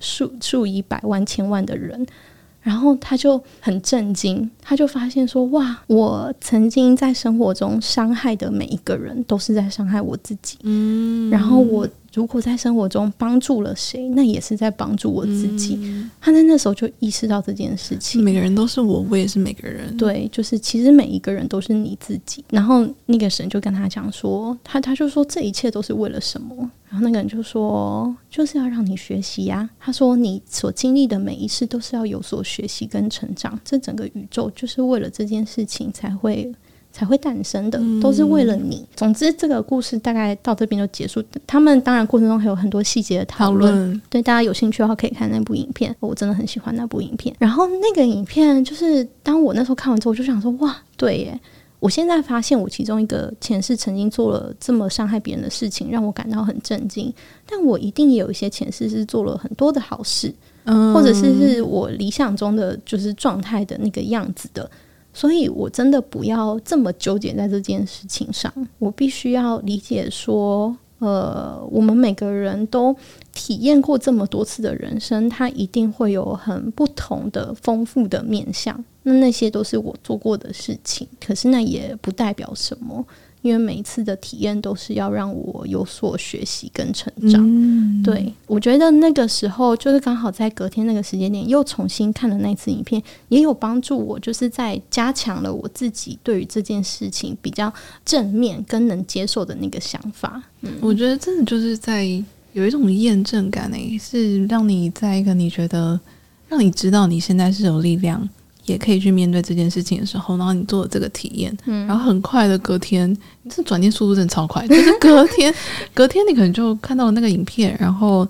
[0.00, 2.06] 数数以百万千万的人。
[2.62, 10.58] 然后他就很震惊，他就发现说：“哇，我曾经在生活中伤害的每一个人，都是在伤害我自己。
[10.62, 15.76] 嗯，然后我如果在生活中帮助了谁，那也是在帮助我自己。
[15.82, 18.22] 嗯，他在那时候就意识到这件事情。
[18.22, 19.96] 每个人都是我，我也是每个人。
[19.96, 22.44] 对，就是其实每一个人都是你自己。
[22.50, 33.58] 然后那个神就跟他讲说，他他就说这一切都是为了什么？”然后那个人就说：“就是要让你学习呀。”他说：“你所经历的每一次都是要有所学习跟成长。
[33.64, 36.54] 这整个宇宙就是为了这件事情才会
[36.92, 38.86] 才会诞生的，都是为了你。
[38.94, 41.24] 总之，这个故事大概到这边就结束。
[41.46, 43.72] 他们当然过程中还有很多细节的讨论。
[43.72, 44.02] 讨论。
[44.10, 45.96] 对，大家有兴趣的话可以看那部影片。
[45.98, 47.34] 我真的很喜欢那部影片。
[47.38, 51.40] 然后那个影片就是当我那时候看完之后，我就想说：哇，对耶。”
[51.82, 57.12] 我现在发现，我其中一个前世曾经做了这么伤害别人的事情，让我感到很震惊。
[57.44, 64.70] 但我一定也有一些前世是做了很多的好事，嗯，或者是是我理想中的就是状态的那个样子的。
[65.12, 68.52] 所以，我真的不要这么纠结在这件事情上。
[68.78, 72.94] 我必须要理解说，呃，我们每个人都
[73.34, 78.84] 体验过这么多次的人生，它一定会有很不同的丰富的面向。
[79.02, 83.04] 那那些都是我做过的事情，可是那也不代表什么。
[83.42, 97.72] 因为每一次的体验都是要让我有所学习跟成长，嗯、对，我觉得那个时候就是刚好在隔天那个时间点又重新看了那次影片，也有帮助我，就是在加强了我自己对于这件事情比较
[98.04, 100.40] 正面跟能接受的那个想法。
[100.60, 102.04] 嗯，我觉得真的就是在
[102.52, 105.98] 有一种验证感诶、欸，是让你在一个你觉得
[106.48, 108.28] 让你知道你现在是有力量。
[108.66, 113.10] 也可以去面对这件事情的时候，然后你做了这个体验，嗯，然后很快的隔天，
[113.42, 115.52] 你这转念速度真的超快，就是隔天，
[115.92, 118.26] 隔天你可能就看到了那个影片，然后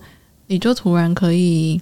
[0.47, 1.78] 你就突然可以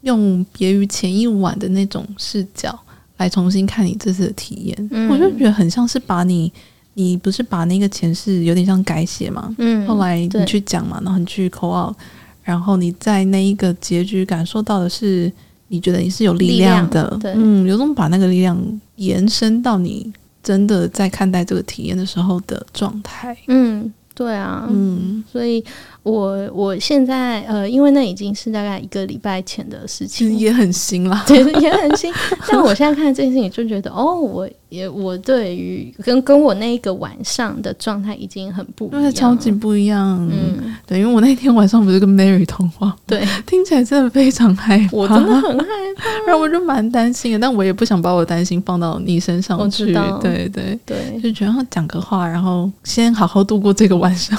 [0.00, 2.78] 用别于前一晚的那种视角
[3.18, 6.50] 来重新看你这次的体验，嗯，我就觉得很像是把你，
[6.94, 11.94] 你不是把那个前世有点像改写嘛，嗯，后来你去讲嘛，然后你去 call out，
[12.42, 15.30] 然后你在那一个结局感受到的是。
[15.70, 20.12] 你觉得你是有力量的，量，对，嗯，有种把那个力量延伸到你
[20.42, 23.90] 真的在看待这个体验的时候的状态，嗯。
[24.12, 25.64] 对啊，嗯，所以
[26.02, 32.12] 我我现在呃，因为那已经是大概一个礼拜前的事情，也很新了， 其实也很新。
[32.48, 40.18] 但我现在看这件事情，就觉得哦，我也我对于跟跟我那一个晚上的状态已经很不一样，超级不一样。
[40.32, 45.64] 嗯，对，因为我那天晚上不是跟 Mary 通话，对，听起来真的非常害怕，我真的很害
[45.96, 49.92] 怕，然后我就蛮担心的，但我也不想把我担心放到你身上去，
[50.22, 50.78] 对对。
[50.86, 54.38] 对，就觉得讲个话，然后先好好度过这个晚上。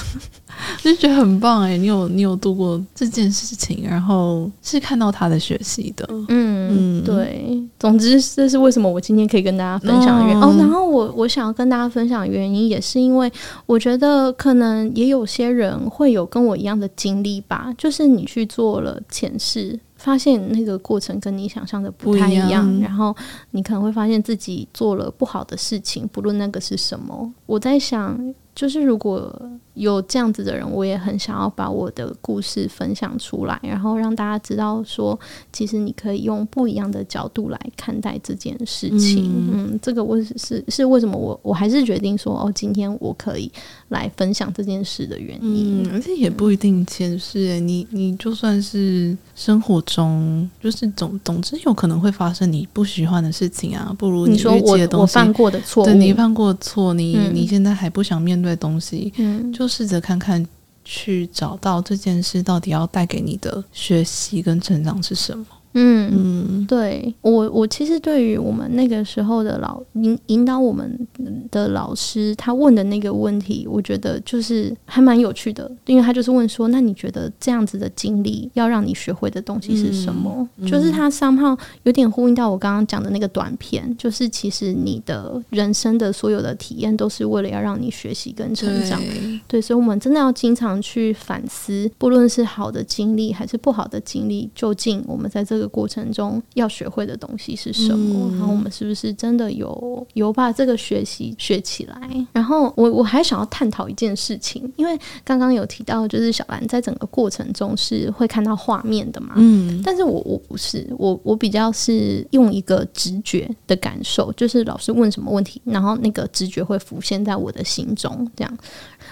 [0.82, 7.62] 就觉得很棒哎，你有你有度过这件事情，然后是看到他的学习的，嗯嗯，对。
[7.80, 10.42] 总之，这是为什么我今天可以跟大家分享的原因。
[10.42, 13.32] 哦，哦，然后我我想要跟大家分享的原因，也是因为
[13.66, 23.16] 我觉得可能也有些人会有跟我一样的经历吧，就是你去做了前世，发现那个过程跟你想象的不太一样，一样，然后
[23.50, 27.34] 你可能会发现自己做了不好的事情，不论那个是什么。
[27.48, 28.34] 我在想。
[28.62, 29.36] 就是如果
[29.74, 35.20] 有这样子的人，我也很想要把我的故事分享出来，然后让大家知道说，
[35.52, 39.34] 其实你可以用不一样的角度来看待这件事情。
[39.34, 43.52] 嗯，嗯，这个我是是是为什么我我还是决定说，哦，今天我可以
[43.90, 45.82] 来分享这件事的原因。
[45.82, 58.51] 嗯，而且也不一定前世，你你就算是生活中，就是总总之有可能会发生你不喜欢的事情啊，不如你，你说我我犯过的错误，对，你犯过错，你、嗯、你现在还不想面对。
[58.56, 60.46] 东西，嗯，就试着看看，
[60.84, 65.46] 去找到这件事到底要带给你的学习跟成长是什么。
[65.74, 71.08] 嗯嗯，对我我其实对于我们那个时候的老引引导我们
[71.50, 80.46] 的老师，他问的那个问题，我觉得就是还蛮有趣的，因为他就是问说，那你觉得这样子的经历要让你学会的东西是什么？
[80.58, 89.00] 嗯、就是他 somehow 有点呼应到我刚刚讲的那个短片，就是其实你的人生的所有的体验都是为了要让你学习跟成长。
[89.00, 95.62] 对，对，所以我们真的要经常去反思，不论是好的经历还是不好的经历，究竟我们在这个。
[95.62, 98.32] 这个过程中要学会的东西是什么？
[98.32, 102.28] 嗯、然后我们是不是真的有有把这个学习学起来？
[102.32, 109.34] 然后我我还想要探讨一件事情，因为刚刚有提到，就是小兰在整个过程中是会看到画面的嘛。
[109.36, 118.58] 嗯，但是我我不是，我我比较是用一个直觉的感受，就是老师问什么问题，然后那个直觉会浮现在我的心中，这样。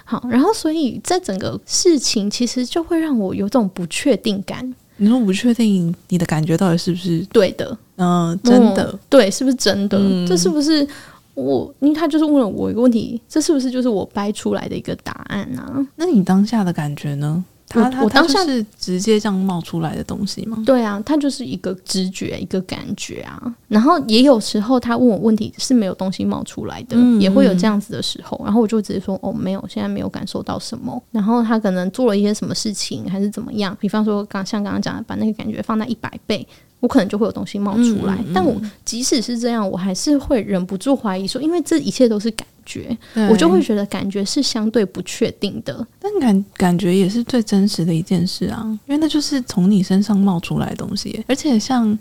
[0.05, 4.73] 好，然后所以在整个事情其实就会让我有种不确定感。
[5.01, 7.77] 你说不确定你的感觉到底是不是对的？
[7.95, 9.97] 嗯，真的、嗯、对，是不是真的？
[9.97, 10.85] 嗯、这是不是
[11.33, 11.73] 我？
[11.79, 15.85] 因为他就是问了我一个问题，这是不是就是我掰出来的一个答案啊？
[15.95, 17.43] 那你当下的感觉呢？
[17.71, 20.63] 他我当下是直接这样冒出来的东西吗？
[20.65, 23.39] 对啊，他就是一个直觉，一个感觉啊。
[23.67, 28.41] 然后也有时候他问我问题是没有东西冒出来的，嗯、也会有这样子的时候。
[28.43, 30.99] 然后我就直接说哦，没有，现在没有感受到什么。
[31.11, 33.77] 然后他可能做了一些什么事情，还是怎么样？
[33.79, 36.47] 比方说刚像刚刚讲的，把那个感觉放在一百倍，
[36.79, 38.15] 我可能就会有东西冒出来。
[38.15, 42.47] 嗯嗯、但我即使是这样，我还是会忍不住怀疑说，因为这一切都是感。
[42.65, 42.95] 觉，
[43.31, 51.97] 我就会觉得感觉是相对不确定的，但感感觉也是最真实的一件事啊，因为那就是从你身上冒出来的东西，而且像，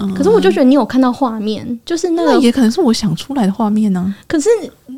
[0.00, 4.06] 嗯，可是我就觉得你有看到画面，就是那个那也可能是我想出来的画面呢、啊。
[4.26, 4.48] 可是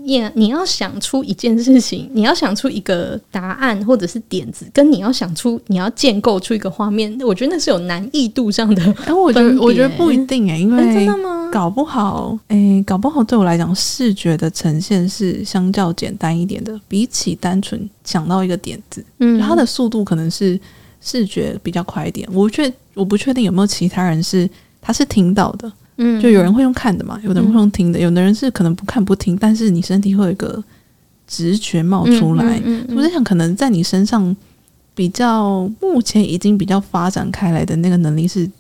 [0.05, 8.83] 也你要想出一件事情，你要想出一个答案或者是点子，跟你要想出你要建构出一个画面，我觉得那是有难易度上的。
[9.05, 11.51] 哎，我觉得我觉得不一定哎、欸，因为、欸、真的吗？
[11.53, 20.59] 搞不好，哎、欸，搞不好对我来讲，视觉的呈现是相较简单一点的，比起单纯想到一个点子，嗯，它的速度可能是
[21.03, 22.27] 视觉比较快一点。
[22.33, 24.49] 我确我不确定有没有其他人是
[24.83, 30.63] 他是听到的，嗯，就有人会用看的嘛，有的人会用听的，有的人是可能不看不听，但是你身体会有一个
[31.27, 32.59] 直觉冒出来。
[32.59, 34.37] 嗯嗯嗯、我在想，可能在你身上
[34.95, 38.51] 比较目前已经比较发展开来的那个能力是。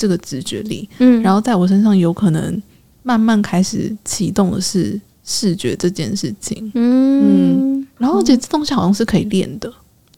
[0.00, 2.62] 这个直觉力，嗯，然后在我身上有可能
[3.02, 9.70] 慢慢开始启动的是视觉这件事情，嗯，嗯，然后而且这东西好像是可以练的，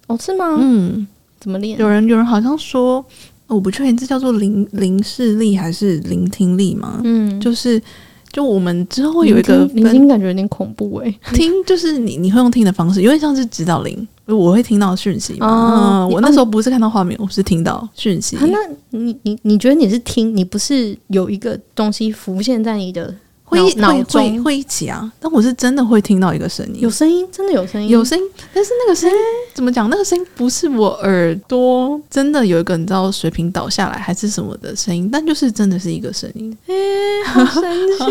[0.06, 0.56] 哦，是吗？
[0.60, 1.04] 嗯，
[1.40, 1.76] 怎么练？
[1.80, 3.04] 有人有人好像说，
[3.52, 7.80] 我不确定这叫做零零视力还是聆听力吗，嗯，就是。
[8.32, 11.18] 就我们之后会有一个，聆听感觉有点恐怖诶、欸。
[11.36, 15.46] 听就是你你会用听的方式，有点像是指导铃，我会听到讯息嘛。
[15.46, 18.36] 哦、嗯，我那时候不是看到画面，我是听到讯息。
[18.36, 18.56] 啊、那
[18.98, 23.14] 你你你觉得你是听，你不是有一个东西浮现在你的？
[23.60, 28.24] 会脑中会会一起啊，但我是真的会听到一个声音，有声音，真的有声音，有声音。
[28.54, 29.22] 但是那个声音、欸、
[29.54, 29.88] 怎么讲？
[29.90, 36.56] 那个声音不是我耳朵真的有一个你知道水瓶倒下来还是什么的声音，但就是真的是一个声音。
[36.66, 37.62] 哎、欸，好神
[37.98, 38.04] 奇！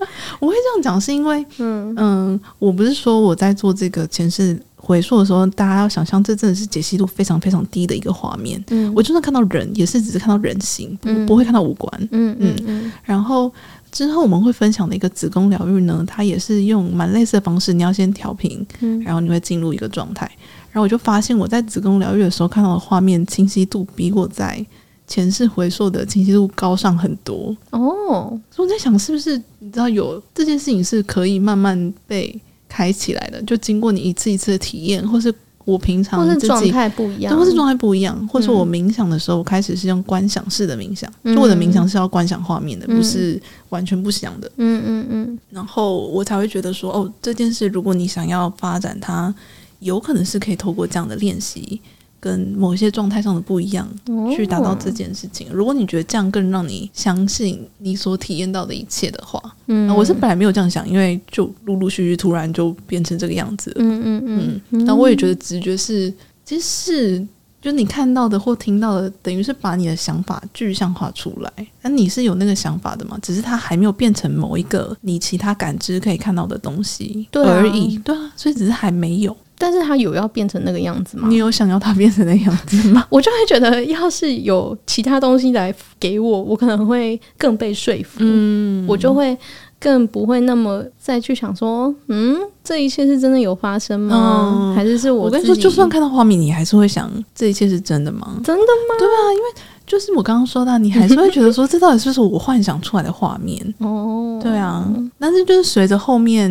[0.40, 8.62] 我会这样讲是因为，嗯嗯，我不是说我在做这个前世回溯的时候，大家要想象这真的是解析度非常非常低的一个画面。
[8.68, 12.08] 嗯，我就算看到人，也是只是看到人形，不、嗯、不会看到五官。
[12.12, 13.52] 嗯嗯嗯，然后。
[13.90, 20.30] 之后我们会分享的一个子宫疗愈呢，它也是用蛮类似的方式，你要先调频，嗯，然后你会进入一个状态。
[20.70, 24.64] 然后我就发现我在子宫疗愈的时候看到的画面清晰度比我在
[25.06, 28.38] 前世回溯的清晰度高上很多哦。
[28.50, 33.42] 所以我在想，是不是你知道有这件事情是可以慢慢被开起来的？
[33.42, 35.34] 就经过你一次一次的体验，或是。
[35.68, 43.38] 我平常自己或是状态不一样，或是状态不一样，或者我冥想的时候，我开始是用观想式的冥想，嗯、就我的冥想是要观想画面的，嗯、不是
[43.68, 44.50] 完全不想的。
[44.56, 45.38] 嗯嗯嗯。
[45.50, 49.34] 然后我才会觉得说，哦，这件事如果你想要发展它，
[49.80, 51.78] 有可能是可以透过这样的练习。
[52.20, 53.88] 跟某一些状态上的不一样，
[54.34, 55.46] 去达到这件事情。
[55.52, 64.84] 如果你觉得这样更让你相信你所体验到的一切的话，嗯，我是本来没有这样想，因为就陆陆续续突然就变成这个样子了，嗯嗯嗯。
[64.86, 66.12] 但我也觉得直觉是，
[66.44, 67.26] 其实是
[67.60, 71.52] 就你看到的或听到的，等于是把你的想法具象化出来。
[71.82, 73.18] 那你是有那个想法的嘛？
[73.22, 77.98] 只是它还没有变成某一个你其他感知可以看到的东西而已。
[77.98, 79.36] 对啊，所以只是还没有。
[79.58, 81.26] 但是他有要变成那个样子吗？
[81.28, 83.04] 你有想要他变成那样子吗？
[83.10, 88.18] 我就会觉得，要是有其他东西来给我，我可能会更被说服。
[88.20, 89.36] 嗯，我就会
[89.80, 94.72] 更不会那么再去想说，嗯，这一切是真的有发生吗？
[94.72, 95.24] 嗯、还是是我？
[95.24, 98.40] 我跟你说，就算看到画面，你还是会想，这一切是真的吗？
[98.44, 98.94] 真的吗？
[98.98, 99.44] 对啊，因为。
[99.88, 103.58] 就是我刚刚说到，你还是会觉得说，这到底是不是我幻想出来的画面？
[103.80, 104.86] 哦，对啊。
[105.18, 106.48] 但是就是随着后面，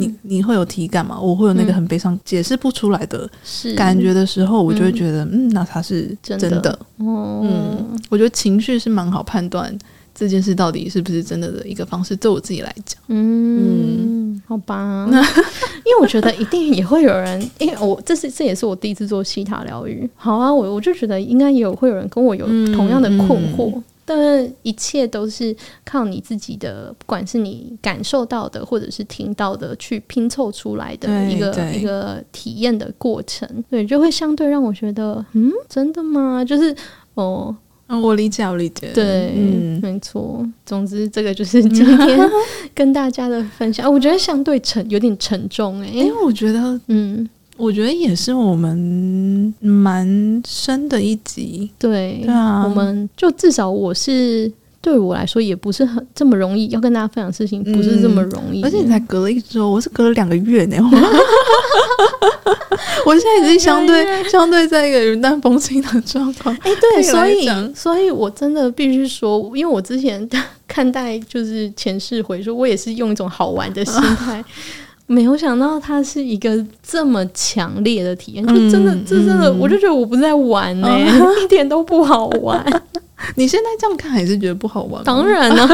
[0.00, 1.20] 你你会有体感嘛？
[1.20, 3.28] 我会有那个很悲伤、解释不出来的
[3.76, 6.70] 感觉的时候，我就会觉得，嗯，那它是真的。
[6.96, 9.76] 哦，嗯，我觉得情绪是蛮好判断。
[10.18, 12.16] 这件事到底是不是真的的一个方式？
[12.16, 15.06] 对我自己来讲，嗯，嗯好吧，
[15.86, 20.08] 因为我觉得一定也会有人， 因为我这是这也是我第一次做西塔疗愈。
[20.16, 25.54] 好啊，我我就觉得应该也有会有人跟我有同样的困惑，嗯嗯、但一切都是
[25.84, 36.44] 靠你自己的，不管是你感受到的或者是听到的，去拼凑出来的一个一个体验的过程，对，就会相对让我觉得，嗯，真的吗？
[36.44, 36.74] 就是
[37.14, 37.54] 哦。
[37.88, 38.90] 嗯，我理解，我理解。
[38.94, 40.46] 对，嗯，没错。
[40.64, 42.30] 总之，这个就是今天
[42.74, 43.90] 跟大家的分享。
[43.90, 51.70] 我觉得相对沉，有点沉重诶，因为我觉得，嗯，我觉得也是我们蛮深的一集。
[51.78, 54.52] 对，对啊，我们就至少我是。
[54.80, 58.64] 对我来说也不是很这么容易，要跟大家分享事情不是这么容易，嗯。
[58.64, 60.76] 而且你才隔了一周，我是隔了两个月呢。
[63.04, 66.54] 我现在已经相对相对在一个云淡风轻的状况。
[66.62, 70.28] 哎，对，所以所以我真的必须说，因为我之前
[70.66, 74.44] 看待就是前世回溯，我也是用一种好玩的心态，
[75.10, 80.88] 没有想到它是一个这么强烈的体验，就真的，这真的，我就觉得我不是在玩呢，
[81.42, 82.64] 一点都不好玩。
[83.34, 85.02] 你现在这样看还是觉得不好玩？
[85.02, 85.66] 当然了，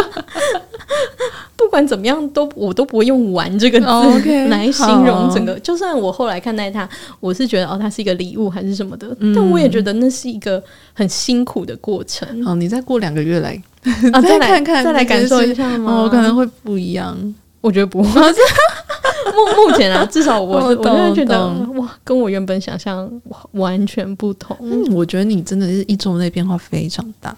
[1.57, 5.53] 不管怎么样都我都不会用“玩”这个字、oh, okay, 来形容整个。
[5.53, 6.89] 好就算我后来看待它，
[7.21, 10.63] 我是觉得哦，它是一个礼物还是什么的，嗯、但我也觉得那是一个
[10.95, 12.27] 很辛苦的过程。
[12.47, 13.61] 哦，你再过两个月来
[14.13, 15.93] 啊，再来看看，再来感受一下吗？
[15.93, 17.35] 哦，可能会不一样。
[17.61, 18.21] 我觉得不会。
[19.27, 23.11] 目目前啊，至少我我真的觉得哇，跟我原本想象
[23.53, 24.57] 完全不同。
[24.61, 27.35] 嗯，我觉得你真的是一周内变化非常大。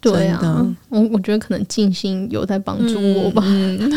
[0.00, 3.42] 对啊，我我觉得可能静心有在帮助我吧。
[3.44, 3.90] 嗯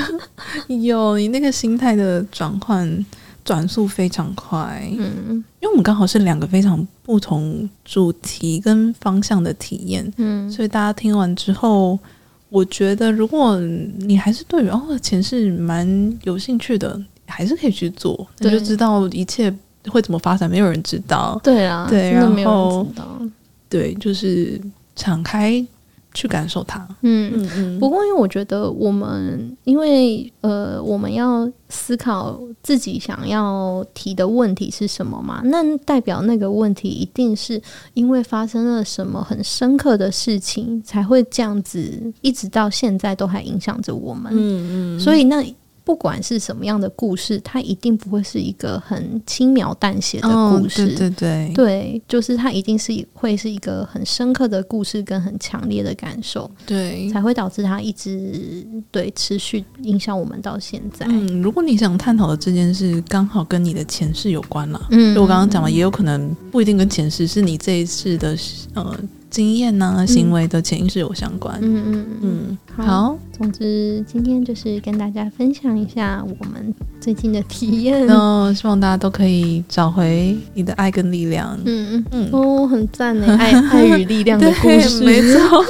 [0.68, 3.06] 嗯、 有你那个心态的转换
[3.46, 4.82] 转速非常快。
[4.98, 10.12] 嗯，因为我们刚好是两个非常不同主题跟方向的体验。
[10.18, 12.00] 嗯，所以大家听完之后，
[12.50, 17.00] 我觉得如果你还是对于哦前世蛮有兴趣的，
[17.32, 19.52] 还是可以去做，你就知道一切
[19.90, 21.40] 会怎么发展，没有人知道。
[21.44, 22.86] 对啊，对，然后
[23.70, 24.60] 对，就是
[24.96, 25.66] 敞开。
[26.14, 27.80] 去感受它，嗯嗯嗯。
[27.80, 35.42] 不过，因为我觉得我们，因为呃，我们要思考自己想要提的问题是什么嘛？
[35.46, 37.62] 那代表那个问题一定是
[37.94, 44.34] 因为发生了什么很深刻的事情，才会这样子，一直到现在都还影响着我们。
[44.36, 45.00] 嗯嗯。
[45.00, 45.42] 所以那。
[45.92, 50.84] 不管是什么样的故事，它一定不会是一个很轻描淡写的故事。
[50.84, 61.06] 哦、对对对，对，就是它一定是会是一个很深刻的故事，跟很强烈的感受，对，才会导致它一直对持续影响我们到现在。
[61.10, 68.38] 嗯，如果你想探讨的这件事刚好跟你的前世有关了，嗯，就我刚刚讲了，也有可能不一定跟前世，是你这一次的
[68.76, 68.98] 呃。
[69.32, 71.58] 经验呐、啊，行为的潜意识有相关。
[71.62, 73.18] 嗯嗯嗯，好，好。
[73.36, 78.06] 总之，今天就是跟大家分享一下我们最近的体验。
[78.12, 81.58] 嗯，希望大家都可以找回你的爱跟力量。
[81.66, 85.66] 嗯嗯嗯，哦，很赞呢， 爱爱与力量的 故事，没错。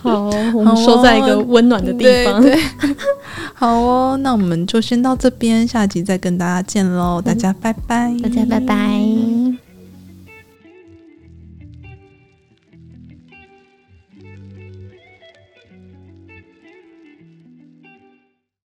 [0.00, 2.40] 好，我们说在一个温暖的地方。
[2.40, 2.96] 对，对，
[3.54, 7.20] 好哦，那我们就先到这边，下集再跟大家见喽。
[7.20, 9.37] 大家拜拜，大家拜拜。